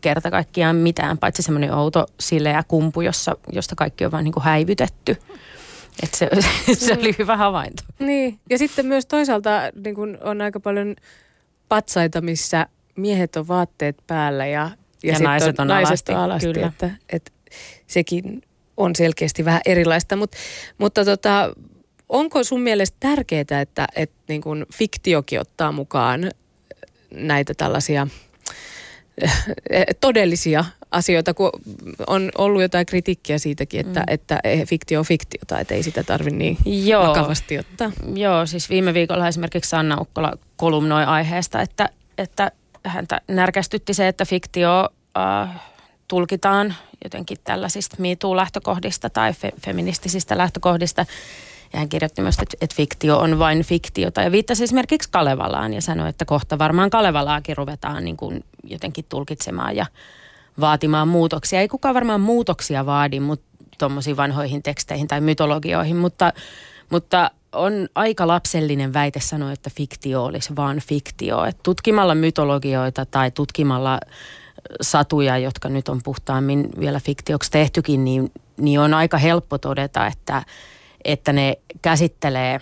kerta 0.00 0.30
kaikkiaan 0.30 0.76
mitään, 0.76 1.18
paitsi 1.18 1.42
semmoinen 1.42 1.74
outo 1.74 2.06
sileä 2.20 2.62
kumpu, 2.68 3.00
jossa, 3.00 3.36
josta 3.52 3.74
kaikki 3.74 4.04
on 4.04 4.12
vain 4.12 4.24
niin 4.24 4.32
kuin 4.32 4.44
häivytetty. 4.44 5.16
Et 6.02 6.14
se, 6.14 6.30
se 6.86 6.98
oli 7.00 7.14
hyvä 7.18 7.36
havainto. 7.36 7.82
Niin, 7.98 8.38
ja 8.50 8.58
sitten 8.58 8.86
myös 8.86 9.06
toisaalta 9.06 9.50
niin 9.84 9.94
kun 9.94 10.18
on 10.24 10.40
aika 10.40 10.60
paljon 10.60 10.96
patsaita, 11.68 12.20
missä 12.20 12.66
miehet 13.00 13.36
on 13.36 13.48
vaatteet 13.48 13.96
päällä 14.06 14.46
ja, 14.46 14.70
ja, 15.02 15.12
ja 15.12 15.18
naiset 15.18 15.58
on, 15.58 15.66
naiset 15.66 15.88
alasti. 15.88 16.12
On 16.12 16.18
alasti 16.18 16.46
kyllä. 16.46 16.66
Että, 16.66 16.90
että 17.12 17.32
sekin 17.86 18.42
on 18.76 18.96
selkeästi 18.96 19.44
vähän 19.44 19.60
erilaista, 19.66 20.16
Mut, 20.16 20.32
mutta 20.78 21.04
tota, 21.04 21.54
onko 22.08 22.44
sun 22.44 22.60
mielestä 22.60 22.96
tärkeää, 23.00 23.60
että, 23.60 23.86
että 23.96 24.16
niin 24.28 24.40
kuin 24.40 24.66
fiktiokin 24.74 25.40
ottaa 25.40 25.72
mukaan 25.72 26.30
näitä 27.14 27.54
tällaisia 27.54 28.06
eh, 29.70 29.86
todellisia 30.00 30.64
asioita, 30.90 31.34
kun 31.34 31.50
on 32.06 32.30
ollut 32.38 32.62
jotain 32.62 32.86
kritiikkiä 32.86 33.38
siitäkin, 33.38 33.80
että, 33.80 34.00
mm. 34.00 34.06
että 34.08 34.40
fiktio 34.66 34.98
on 34.98 35.06
fiktiota, 35.06 35.60
että 35.60 35.74
ei 35.74 35.82
sitä 35.82 36.02
tarvitse 36.02 36.38
niin 36.38 36.56
Joo. 36.86 37.08
vakavasti 37.08 37.58
ottaa. 37.58 37.92
Joo, 38.14 38.46
siis 38.46 38.70
viime 38.70 38.94
viikolla 38.94 39.28
esimerkiksi 39.28 39.70
Sanna 39.70 40.00
Ukkola 40.00 40.32
kolumnoi 40.56 41.04
aiheesta, 41.04 41.62
että, 41.62 41.88
että 42.18 42.52
häntä 42.84 43.20
närkästytti 43.28 43.94
se, 43.94 44.08
että 44.08 44.24
fiktio 44.24 44.88
äh, 45.18 45.60
tulkitaan 46.08 46.74
jotenkin 47.04 47.38
tällaisista 47.44 47.96
MeToo-lähtökohdista 47.98 49.10
tai 49.10 49.32
fe, 49.32 49.52
feministisistä 49.66 50.38
lähtökohdista. 50.38 51.06
Ja 51.72 51.78
hän 51.78 51.88
kirjoitti 51.88 52.22
myös, 52.22 52.38
että, 52.38 52.56
että 52.60 52.76
fiktio 52.76 53.18
on 53.18 53.38
vain 53.38 53.62
fiktiota. 53.62 54.22
Ja 54.22 54.32
viittasi 54.32 54.64
esimerkiksi 54.64 55.08
Kalevalaan 55.10 55.72
ja 55.72 55.82
sanoi, 55.82 56.08
että 56.08 56.24
kohta 56.24 56.58
varmaan 56.58 56.90
Kalevalaakin 56.90 57.56
ruvetaan 57.56 58.04
niin 58.04 58.16
kuin 58.16 58.44
jotenkin 58.64 59.04
tulkitsemaan 59.08 59.76
ja 59.76 59.86
vaatimaan 60.60 61.08
muutoksia. 61.08 61.60
Ei 61.60 61.68
kukaan 61.68 61.94
varmaan 61.94 62.20
muutoksia 62.20 62.86
vaadi 62.86 63.20
mutta 63.20 63.50
tuommoisiin 63.78 64.16
vanhoihin 64.16 64.62
teksteihin 64.62 65.08
tai 65.08 65.20
mytologioihin, 65.20 65.96
mutta, 65.96 66.32
mutta 66.90 67.30
on 67.52 67.88
aika 67.94 68.26
lapsellinen 68.26 68.92
väite 68.92 69.20
sanoa, 69.20 69.52
että 69.52 69.70
fiktio 69.76 70.24
olisi 70.24 70.56
vaan 70.56 70.80
fiktio. 70.80 71.44
Et 71.44 71.56
tutkimalla 71.62 72.14
mytologioita 72.14 73.06
tai 73.06 73.30
tutkimalla 73.30 74.00
satuja, 74.80 75.38
jotka 75.38 75.68
nyt 75.68 75.88
on 75.88 76.00
puhtaammin 76.04 76.68
vielä 76.80 77.00
fiktioksi 77.00 77.50
tehtykin, 77.50 78.04
niin, 78.04 78.32
niin 78.56 78.80
on 78.80 78.94
aika 78.94 79.18
helppo 79.18 79.58
todeta, 79.58 80.06
että, 80.06 80.42
että 81.04 81.32
ne 81.32 81.56
käsittelee 81.82 82.60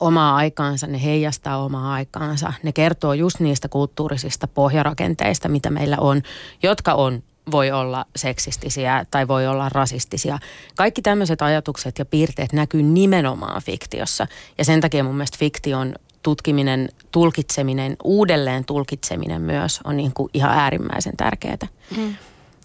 omaa 0.00 0.36
aikaansa, 0.36 0.86
ne 0.86 1.04
heijastaa 1.04 1.64
omaa 1.64 1.94
aikaansa. 1.94 2.52
Ne 2.62 2.72
kertoo 2.72 3.12
just 3.12 3.40
niistä 3.40 3.68
kulttuurisista 3.68 4.48
pohjarakenteista, 4.48 5.48
mitä 5.48 5.70
meillä 5.70 5.96
on, 5.98 6.22
jotka 6.62 6.94
on 6.94 7.22
voi 7.50 7.70
olla 7.70 8.06
seksistisiä 8.16 9.06
tai 9.10 9.28
voi 9.28 9.46
olla 9.46 9.68
rasistisia. 9.68 10.38
Kaikki 10.76 11.02
tämmöiset 11.02 11.42
ajatukset 11.42 11.98
ja 11.98 12.04
piirteet 12.04 12.52
näkyy 12.52 12.82
nimenomaan 12.82 13.62
fiktiossa. 13.62 14.26
Ja 14.58 14.64
sen 14.64 14.80
takia 14.80 15.04
mun 15.04 15.14
mielestä 15.14 15.38
fiktion 15.38 15.94
tutkiminen, 16.22 16.88
tulkitseminen, 17.12 17.96
uudelleen 18.04 18.64
tulkitseminen 18.64 19.42
myös 19.42 19.80
on 19.84 19.96
niin 19.96 20.12
kuin 20.14 20.30
ihan 20.34 20.58
äärimmäisen 20.58 21.16
tärkeää. 21.16 21.68
Mm. 21.96 22.16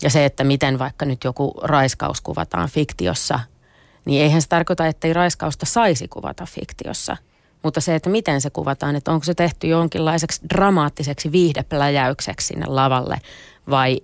Ja 0.02 0.10
se, 0.10 0.26
että 0.26 0.44
miten 0.44 0.80
vaikka 0.80 1.06
nyt 1.06 1.24
joku 1.24 1.54
raiskaus 1.63 2.22
kuvataan 2.22 2.70
fiktiossa, 2.70 3.39
niin 4.06 4.24
eihän 4.24 4.42
se 4.42 4.48
tarkoita, 4.48 4.88
että 4.88 5.08
ei 5.08 5.13
raiskausta 5.13 5.65
saisi 5.65 6.08
kuvata 6.08 6.46
fiktiossa. 6.46 7.18
Mutta 7.63 7.82
se, 7.82 7.96
että 7.96 8.10
miten 8.10 8.42
se 8.42 8.50
kuvataan, 8.50 8.96
että 8.96 9.12
onko 9.12 9.24
se 9.24 9.34
tehty 9.34 9.68
jonkinlaiseksi 9.68 10.42
dramaattiseksi 10.50 11.32
viihdepläjäykseksi 11.32 12.48
sinne 12.48 12.65
lavalle 12.65 13.22
vai 13.70 14.02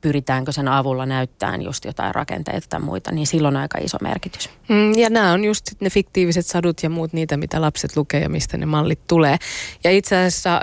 pyritäänkö 0.00 0.52
sen 0.52 0.68
avulla 0.68 1.06
näyttämään 1.06 1.62
just 1.62 1.84
jotain 1.84 2.14
rakenteita 2.14 2.66
tai 2.70 2.80
muita, 2.80 3.12
niin 3.12 3.26
silloin 3.26 3.56
on 3.56 3.62
aika 3.62 3.78
iso 3.78 3.98
merkitys. 4.02 4.50
Mm, 4.68 4.98
ja 4.98 5.10
nämä 5.10 5.32
on 5.32 5.44
just 5.44 5.66
ne 5.80 5.90
fiktiiviset 5.90 6.46
sadut 6.46 6.82
ja 6.82 6.90
muut 6.90 7.12
niitä, 7.12 7.36
mitä 7.36 7.60
lapset 7.60 7.96
lukee 7.96 8.20
ja 8.20 8.28
mistä 8.28 8.56
ne 8.56 8.66
mallit 8.66 9.06
tulee. 9.06 9.36
Ja 9.84 9.90
itse 9.90 10.16
asiassa, 10.16 10.60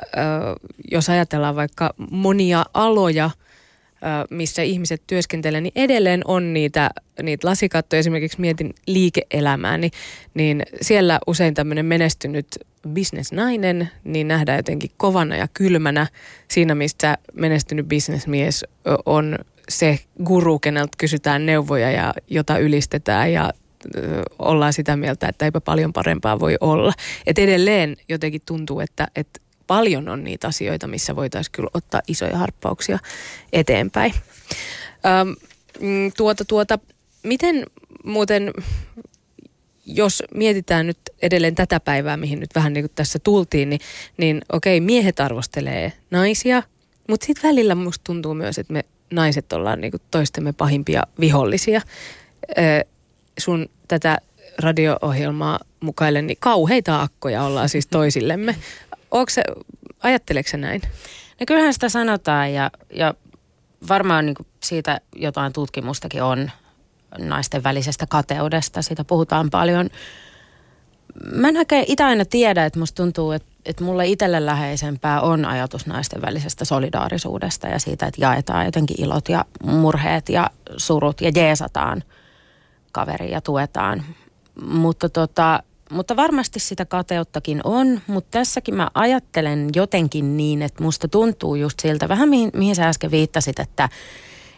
jos 0.91 1.09
ajatellaan 1.09 1.55
vaikka 1.55 1.93
monia 2.11 2.65
aloja, 2.73 3.29
missä 4.29 4.61
ihmiset 4.61 5.01
työskentelee, 5.07 5.61
niin 5.61 5.71
edelleen 5.75 6.21
on 6.25 6.53
niitä, 6.53 6.89
niitä 7.21 7.47
lasikattoja. 7.47 7.99
Esimerkiksi 7.99 8.41
mietin 8.41 8.73
liike-elämää, 8.87 9.77
niin, 9.77 9.91
niin 10.33 10.63
siellä 10.81 11.19
usein 11.27 11.53
tämmöinen 11.53 11.85
menestynyt 11.85 12.47
bisnesnainen, 12.87 13.89
niin 14.03 14.27
nähdään 14.27 14.59
jotenkin 14.59 14.91
kovana 14.97 15.35
ja 15.35 15.47
kylmänä 15.53 16.07
siinä, 16.47 16.75
mistä 16.75 17.17
menestynyt 17.33 17.87
bisnesmies 17.87 18.65
on 19.05 19.39
se 19.69 19.99
guru, 20.23 20.59
keneltä 20.59 20.91
kysytään 20.97 21.45
neuvoja 21.45 21.91
ja 21.91 22.13
jota 22.27 22.57
ylistetään 22.57 23.33
ja 23.33 23.53
ollaan 24.39 24.73
sitä 24.73 24.97
mieltä, 24.97 25.27
että 25.27 25.45
eipä 25.45 25.61
paljon 25.61 25.93
parempaa 25.93 26.39
voi 26.39 26.57
olla. 26.61 26.93
Et 27.27 27.39
edelleen 27.39 27.97
jotenkin 28.09 28.41
tuntuu, 28.45 28.79
että, 28.79 29.07
että 29.15 29.39
paljon 29.67 30.09
on 30.09 30.23
niitä 30.23 30.47
asioita, 30.47 30.87
missä 30.87 31.15
voitaisiin 31.15 31.51
kyllä 31.51 31.69
ottaa 31.73 32.01
isoja 32.07 32.37
harppauksia 32.37 32.99
eteenpäin. 33.53 34.13
Öm, 35.05 35.35
mm, 35.79 36.11
tuota, 36.17 36.45
tuota, 36.45 36.79
miten 37.23 37.65
muuten, 38.03 38.51
jos 39.85 40.23
mietitään 40.33 40.87
nyt 40.87 40.97
edelleen 41.21 41.55
tätä 41.55 41.79
päivää, 41.79 42.17
mihin 42.17 42.39
nyt 42.39 42.49
vähän 42.55 42.73
niin 42.73 42.83
kuin 42.83 42.91
tässä 42.95 43.19
tultiin, 43.19 43.69
niin, 43.69 43.81
niin 44.17 44.41
okei, 44.53 44.81
miehet 44.81 45.19
arvostelee 45.19 45.93
naisia, 46.11 46.63
mutta 47.09 47.25
sitten 47.25 47.49
välillä 47.49 47.75
musta 47.75 48.03
tuntuu 48.03 48.33
myös, 48.33 48.57
että 48.57 48.73
me 48.73 48.83
naiset 49.11 49.53
ollaan 49.53 49.81
niin 49.81 49.91
kuin 49.91 50.01
toistemme 50.11 50.53
pahimpia 50.53 51.03
vihollisia. 51.19 51.81
Ö, 52.57 52.85
sun 53.39 53.69
tätä 53.87 54.17
radio-ohjelmaa 54.59 55.59
mukaille, 55.79 56.21
niin 56.21 56.37
kauheita 56.39 57.01
akkoja 57.01 57.43
ollaan 57.43 57.69
siis 57.69 57.87
toisillemme. 57.87 58.55
Onko 59.11 59.31
ajatteleeko 60.03 60.49
se 60.49 60.57
näin? 60.57 60.81
No 61.39 61.45
kyllähän 61.47 61.73
sitä 61.73 61.89
sanotaan 61.89 62.53
ja, 62.53 62.71
ja 62.93 63.13
varmaan 63.89 64.25
niin 64.25 64.35
siitä 64.63 65.01
jotain 65.15 65.53
tutkimustakin 65.53 66.23
on 66.23 66.51
naisten 67.17 67.63
välisestä 67.63 68.05
kateudesta. 68.09 68.81
Siitä 68.81 69.03
puhutaan 69.03 69.49
paljon. 69.49 69.89
Mä 71.31 71.49
en 71.49 71.55
itse 71.87 72.03
aina 72.03 72.25
tiedä, 72.25 72.65
että 72.65 72.79
musta 72.79 73.03
tuntuu, 73.03 73.31
että, 73.31 73.49
että 73.65 73.83
mulle 73.83 74.07
itselle 74.07 74.45
läheisempää 74.45 75.21
on 75.21 75.45
ajatus 75.45 75.87
naisten 75.87 76.21
välisestä 76.21 76.65
solidaarisuudesta 76.65 77.67
ja 77.67 77.79
siitä, 77.79 78.05
että 78.05 78.21
jaetaan 78.21 78.65
jotenkin 78.65 79.01
ilot 79.01 79.29
ja 79.29 79.45
murheet 79.63 80.29
ja 80.29 80.49
surut 80.77 81.21
ja 81.21 81.31
jeesataan 81.35 82.03
kaveria 82.91 83.31
ja 83.31 83.41
tuetaan. 83.41 84.03
Mutta 84.61 85.09
tota, 85.09 85.63
mutta 85.91 86.15
varmasti 86.15 86.59
sitä 86.59 86.85
kateuttakin 86.85 87.61
on, 87.63 88.01
mutta 88.07 88.31
tässäkin 88.31 88.75
mä 88.75 88.89
ajattelen 88.93 89.69
jotenkin 89.75 90.37
niin, 90.37 90.61
että 90.61 90.83
musta 90.83 91.07
tuntuu 91.07 91.55
just 91.55 91.79
siltä, 91.79 92.09
vähän 92.09 92.29
mihin, 92.29 92.51
mihin 92.53 92.75
sä 92.75 92.87
äsken 92.87 93.11
viittasit, 93.11 93.59
että, 93.59 93.89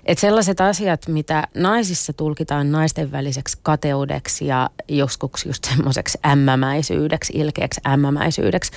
että 0.05 0.21
sellaiset 0.21 0.61
asiat, 0.61 1.07
mitä 1.07 1.47
naisissa 1.55 2.13
tulkitaan 2.13 2.71
naisten 2.71 3.11
väliseksi 3.11 3.57
kateudeksi 3.63 4.47
ja 4.47 4.69
joskus 4.87 5.45
just 5.45 5.63
semmoiseksi 5.63 6.17
ämmämäisyydeksi, 6.25 7.33
ilkeäksi 7.35 7.81
ämmämäisyydeksi, 7.87 8.71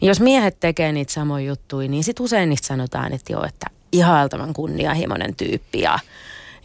niin 0.00 0.08
jos 0.08 0.20
miehet 0.20 0.60
tekee 0.60 0.92
niitä 0.92 1.12
samoja 1.12 1.46
juttuja, 1.46 1.88
niin 1.88 2.04
sit 2.04 2.20
usein 2.20 2.48
niistä 2.48 2.66
sanotaan, 2.66 3.12
että 3.12 3.32
joo, 3.32 3.44
että 3.44 3.66
ihailtavan 3.92 4.54
kunnianhimoinen 4.54 5.34
tyyppi 5.34 5.80
ja 5.80 5.98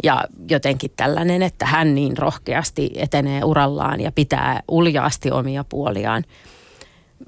ja 0.03 0.23
jotenkin 0.49 0.91
tällainen, 0.97 1.43
että 1.43 1.65
hän 1.65 1.95
niin 1.95 2.17
rohkeasti 2.17 2.91
etenee 2.95 3.43
urallaan 3.43 4.01
ja 4.01 4.11
pitää 4.11 4.63
uljaasti 4.67 5.31
omia 5.31 5.63
puoliaan. 5.63 6.23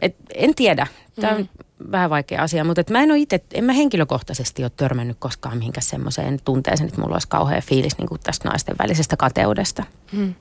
Et 0.01 0.15
en 0.35 0.55
tiedä. 0.55 0.87
Tämä 1.21 1.35
on 1.35 1.41
mm. 1.41 1.91
vähän 1.91 2.09
vaikea 2.09 2.41
asia, 2.41 2.63
mutta 2.63 2.81
et 2.81 2.89
mä 2.89 3.03
en 3.03 3.11
ole 3.11 3.19
itse, 3.19 3.43
en 3.53 3.63
mä 3.63 3.73
henkilökohtaisesti 3.73 4.63
ole 4.63 4.71
törmännyt 4.75 5.17
koskaan 5.19 5.57
mihinkään 5.57 5.83
semmoiseen 5.83 6.39
tunteeseen, 6.45 6.87
että 6.87 7.01
mulla 7.01 7.15
olisi 7.15 7.27
kauhea 7.27 7.61
fiilis 7.61 7.97
niin 7.97 8.07
kuin 8.07 8.21
tästä 8.23 8.49
naisten 8.49 8.75
välisestä 8.79 9.17
kateudesta. 9.17 9.83
Mm. 10.11 10.33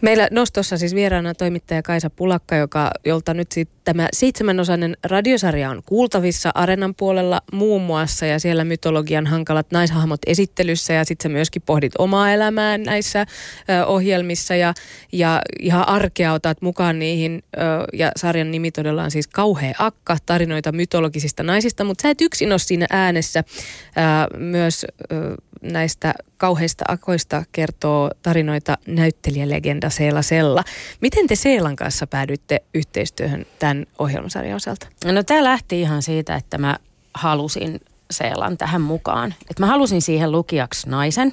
Meillä 0.00 0.28
nostossa 0.30 0.78
siis 0.78 0.94
vieraana 0.94 1.34
toimittaja 1.34 1.82
Kaisa 1.82 2.10
Pulakka, 2.10 2.56
joka, 2.56 2.90
jolta 3.04 3.34
nyt 3.34 3.52
sit 3.52 3.68
tämä 3.84 4.08
seitsemänosainen 4.12 4.96
radiosarja 5.04 5.70
on 5.70 5.82
kuultavissa 5.86 6.50
Arenan 6.54 6.94
puolella 6.94 7.40
muun 7.52 7.82
muassa 7.82 8.26
ja 8.26 8.40
siellä 8.40 8.64
mytologian 8.64 9.26
hankalat 9.26 9.70
naishahmot 9.70 10.20
esittelyssä 10.26 10.92
ja 10.92 11.04
sitten 11.04 11.30
sä 11.30 11.32
myöskin 11.32 11.62
pohdit 11.66 11.92
omaa 11.98 12.32
elämää 12.32 12.78
näissä 12.78 13.20
ö, 13.20 13.86
ohjelmissa 13.86 14.54
ja, 14.54 14.74
ja 15.12 15.42
ihan 15.60 15.88
arkea 15.88 16.32
otat 16.32 16.62
mukaan 16.62 16.98
niihin 16.98 17.42
ö, 17.56 17.58
ja 17.92 18.12
sarjan 18.16 18.50
nimi 18.50 18.70
todella 18.70 19.02
on 19.02 19.10
siis 19.10 19.28
Kauhea 19.28 19.74
akka, 19.78 20.16
tarinoita 20.26 20.72
mytologisista 20.72 21.42
naisista, 21.42 21.84
mutta 21.84 22.02
sä 22.02 22.10
et 22.10 22.20
yksin 22.20 22.52
ole 22.52 22.58
siinä 22.58 22.86
äänessä 22.90 23.44
ö, 23.44 24.38
myös 24.38 24.86
ö, 25.12 25.34
näistä 25.62 26.14
kauheista 26.40 26.84
akoista 26.88 27.44
kertoo 27.52 28.10
tarinoita 28.22 28.78
näyttelijälegenda 28.86 29.90
Seela 29.90 30.22
Sella. 30.22 30.64
Miten 31.00 31.26
te 31.26 31.34
Seelan 31.34 31.76
kanssa 31.76 32.06
päädyitte 32.06 32.62
yhteistyöhön 32.74 33.46
tämän 33.58 33.86
ohjelmasarjan 33.98 34.56
osalta? 34.56 34.86
No 35.04 35.22
tämä 35.22 35.44
lähti 35.44 35.80
ihan 35.80 36.02
siitä, 36.02 36.34
että 36.34 36.58
mä 36.58 36.78
halusin 37.14 37.80
Seelan 38.10 38.58
tähän 38.58 38.80
mukaan. 38.80 39.34
Et 39.50 39.58
mä 39.58 39.66
halusin 39.66 40.02
siihen 40.02 40.32
lukijaksi 40.32 40.88
naisen 40.88 41.32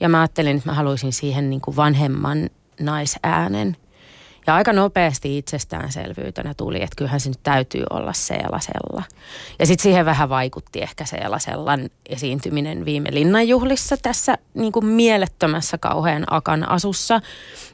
ja 0.00 0.08
mä 0.08 0.20
ajattelin, 0.20 0.56
että 0.56 0.68
mä 0.70 0.74
haluaisin 0.74 1.12
siihen 1.12 1.50
niin 1.50 1.60
kuin 1.60 1.76
vanhemman 1.76 2.50
naisäänen. 2.80 3.76
Ja 4.46 4.54
aika 4.54 4.72
nopeasti 4.72 5.38
itsestäänselvyytenä 5.38 6.54
tuli, 6.54 6.82
että 6.82 6.96
kyllähän 6.96 7.20
se 7.20 7.28
nyt 7.28 7.40
täytyy 7.42 7.84
olla 7.90 8.12
Seelasella. 8.12 9.02
Ja 9.58 9.66
sitten 9.66 9.82
siihen 9.82 10.06
vähän 10.06 10.28
vaikutti 10.28 10.82
ehkä 10.82 11.04
Seelasellan 11.04 11.90
esiintyminen 12.08 12.84
viime 12.84 13.08
linnanjuhlissa 13.12 13.96
tässä 13.96 14.38
niin 14.54 14.72
kuin 14.72 14.86
mielettömässä 14.86 15.78
kauhean 15.78 16.24
akan 16.30 16.68
asussa, 16.68 17.20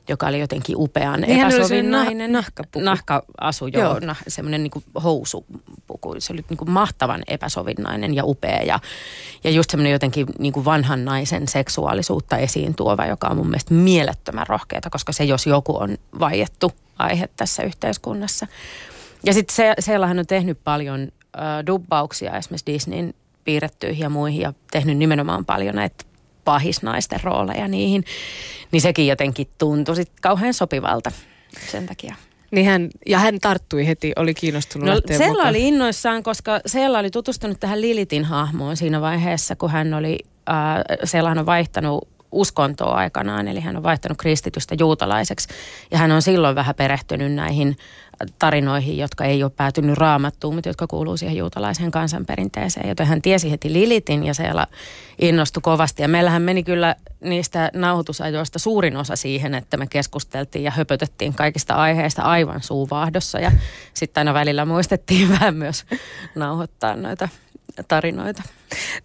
joka 0.08 0.26
oli 0.26 0.40
jotenkin 0.40 0.76
upean 0.78 1.20
niin 1.20 1.40
epäsovinnainen. 1.40 2.30
Nah- 2.30 2.32
nahkapuku. 2.32 2.84
Nahka-asu, 2.84 3.66
joo. 3.66 3.82
joo. 3.82 3.98
Nah, 4.00 4.18
semmoinen 4.28 4.62
niin 4.62 4.70
kuin 4.70 4.84
housupuku. 5.04 6.14
Se 6.18 6.32
oli 6.32 6.44
niin 6.48 6.56
kuin 6.56 6.70
mahtavan 6.70 7.22
epäsovinnainen 7.26 8.14
ja 8.14 8.24
upea 8.24 8.62
ja, 8.62 8.80
ja 9.44 9.50
just 9.50 9.70
semmoinen 9.70 9.92
jotenkin 9.92 10.26
niin 10.38 10.52
kuin 10.52 10.64
vanhan 10.64 11.04
naisen 11.04 11.48
seksuaalisuutta 11.48 12.36
esiin 12.36 12.74
tuova, 12.74 13.06
joka 13.06 13.28
on 13.28 13.36
mun 13.36 13.46
mielestä 13.46 13.74
mielettömän 13.74 14.46
rohkeata, 14.46 14.90
koska 14.90 15.12
se 15.12 15.24
jos 15.24 15.46
joku 15.46 15.76
on 15.76 15.98
vaiettu 16.18 16.61
aihe 17.02 17.28
tässä 17.36 17.62
yhteiskunnassa. 17.62 18.46
Ja 19.26 19.32
sitten 19.32 19.56
se, 19.56 19.74
Seellahan 19.78 20.18
on 20.18 20.26
tehnyt 20.26 20.58
paljon 20.64 21.00
äh, 21.00 21.66
dubbauksia 21.66 22.36
esimerkiksi 22.36 22.72
Disneyn 22.72 23.14
piirrettyihin 23.44 24.02
ja 24.02 24.08
muihin 24.08 24.40
ja 24.40 24.52
tehnyt 24.70 24.96
nimenomaan 24.98 25.44
paljon 25.44 25.74
näitä 25.74 26.04
pahisnaisten 26.44 27.20
rooleja 27.22 27.68
niihin. 27.68 28.04
Niin 28.72 28.80
sekin 28.80 29.06
jotenkin 29.06 29.48
tuntui 29.58 29.96
sit 29.96 30.12
kauhean 30.20 30.54
sopivalta 30.54 31.12
sen 31.70 31.86
takia. 31.86 32.14
Niin 32.50 32.66
hän, 32.66 32.88
ja 33.06 33.18
hän 33.18 33.40
tarttui 33.40 33.86
heti, 33.86 34.12
oli 34.16 34.34
kiinnostunut 34.34 34.88
no, 34.88 35.00
Seella 35.08 35.28
mukaan. 35.28 35.48
oli 35.48 35.68
innoissaan, 35.68 36.22
koska 36.22 36.60
Seella 36.66 36.98
oli 36.98 37.10
tutustunut 37.10 37.60
tähän 37.60 37.80
Lilitin 37.80 38.24
hahmoon 38.24 38.76
siinä 38.76 39.00
vaiheessa, 39.00 39.56
kun 39.56 39.70
hän 39.70 39.94
oli, 39.94 40.18
äh, 40.50 40.98
Seellahan 41.04 41.38
on 41.38 41.46
vaihtanut 41.46 42.08
uskontoa 42.32 42.94
aikanaan, 42.94 43.48
eli 43.48 43.60
hän 43.60 43.76
on 43.76 43.82
vaihtanut 43.82 44.18
kristitystä 44.18 44.74
juutalaiseksi. 44.78 45.48
Ja 45.90 45.98
hän 45.98 46.12
on 46.12 46.22
silloin 46.22 46.54
vähän 46.54 46.74
perehtynyt 46.74 47.32
näihin 47.32 47.76
tarinoihin, 48.38 48.98
jotka 48.98 49.24
ei 49.24 49.42
ole 49.42 49.52
päätynyt 49.56 49.98
raamattuun, 49.98 50.54
mutta 50.54 50.68
jotka 50.68 50.86
kuuluu 50.86 51.16
siihen 51.16 51.36
juutalaiseen 51.36 51.90
kansanperinteeseen. 51.90 52.88
Joten 52.88 53.06
hän 53.06 53.22
tiesi 53.22 53.50
heti 53.50 53.72
Lilitin 53.72 54.24
ja 54.24 54.34
siellä 54.34 54.66
innostui 55.18 55.60
kovasti. 55.60 56.02
Ja 56.02 56.08
meillähän 56.08 56.42
meni 56.42 56.62
kyllä 56.62 56.96
niistä 57.20 57.70
nauhoitusajoista 57.74 58.58
suurin 58.58 58.96
osa 58.96 59.16
siihen, 59.16 59.54
että 59.54 59.76
me 59.76 59.86
keskusteltiin 59.86 60.64
ja 60.64 60.70
höpötettiin 60.70 61.34
kaikista 61.34 61.74
aiheista 61.74 62.22
aivan 62.22 62.62
suuvaahdossa. 62.62 63.38
Ja 63.38 63.52
sitten 63.94 64.20
aina 64.20 64.34
välillä 64.34 64.64
muistettiin 64.64 65.28
vähän 65.40 65.54
myös 65.54 65.84
nauhoittaa 66.34 66.96
noita 66.96 67.28
tarinoita. 67.88 68.42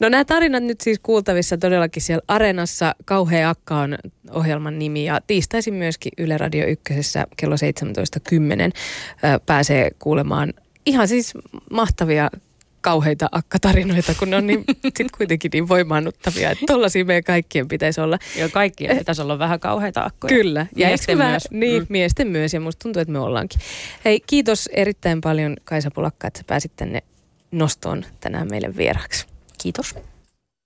No 0.01 0.09
nämä 0.09 0.25
tarinat 0.25 0.63
nyt 0.63 0.81
siis 0.81 0.99
kuultavissa 1.03 1.57
todellakin 1.57 2.01
siellä 2.01 2.23
Areenassa. 2.27 2.95
Kauhea 3.05 3.49
Akka 3.49 3.75
on 3.75 3.97
ohjelman 4.31 4.79
nimi 4.79 5.05
ja 5.05 5.21
tiistaisin 5.27 5.73
myöskin 5.73 6.11
Yle 6.17 6.37
Radio 6.37 6.65
1 6.67 6.93
kello 7.37 7.55
17.10 7.55 8.71
pääsee 9.45 9.91
kuulemaan 9.99 10.53
ihan 10.85 11.07
siis 11.07 11.33
mahtavia 11.71 12.29
kauheita 12.81 13.29
akkatarinoita, 13.31 14.13
kun 14.19 14.29
ne 14.29 14.35
on 14.35 14.47
niin, 14.47 14.63
sit 14.97 15.11
kuitenkin 15.17 15.51
niin 15.53 15.67
voimaannuttavia. 15.67 16.51
Että 16.51 16.65
tollaisia 16.67 17.05
meidän 17.05 17.23
kaikkien 17.23 17.67
pitäisi 17.67 18.01
olla. 18.01 18.17
Ja 18.35 18.49
kaikkien 18.49 18.97
pitäisi 18.97 19.21
olla 19.21 19.39
vähän 19.39 19.59
kauheita 19.59 20.03
akkoja. 20.03 20.29
Kyllä. 20.29 20.65
Ja 20.75 20.87
miesten 20.87 21.17
myös. 21.17 21.47
Niin, 21.51 21.81
mm. 21.81 21.87
miesten 21.89 22.27
myös 22.27 22.53
ja 22.53 22.59
musta 22.59 22.83
tuntuu, 22.83 23.01
että 23.01 23.11
me 23.11 23.19
ollaankin. 23.19 23.61
Hei, 24.05 24.19
kiitos 24.27 24.69
erittäin 24.73 25.21
paljon 25.21 25.55
Kaisa 25.63 25.91
Pulakka, 25.91 26.27
että 26.27 26.37
sä 26.37 26.43
pääsit 26.47 26.71
tänne 26.75 27.03
nostoon 27.51 28.05
tänään 28.19 28.47
meille 28.49 28.77
vieraksi. 28.77 29.25
Kiitos. 29.61 29.95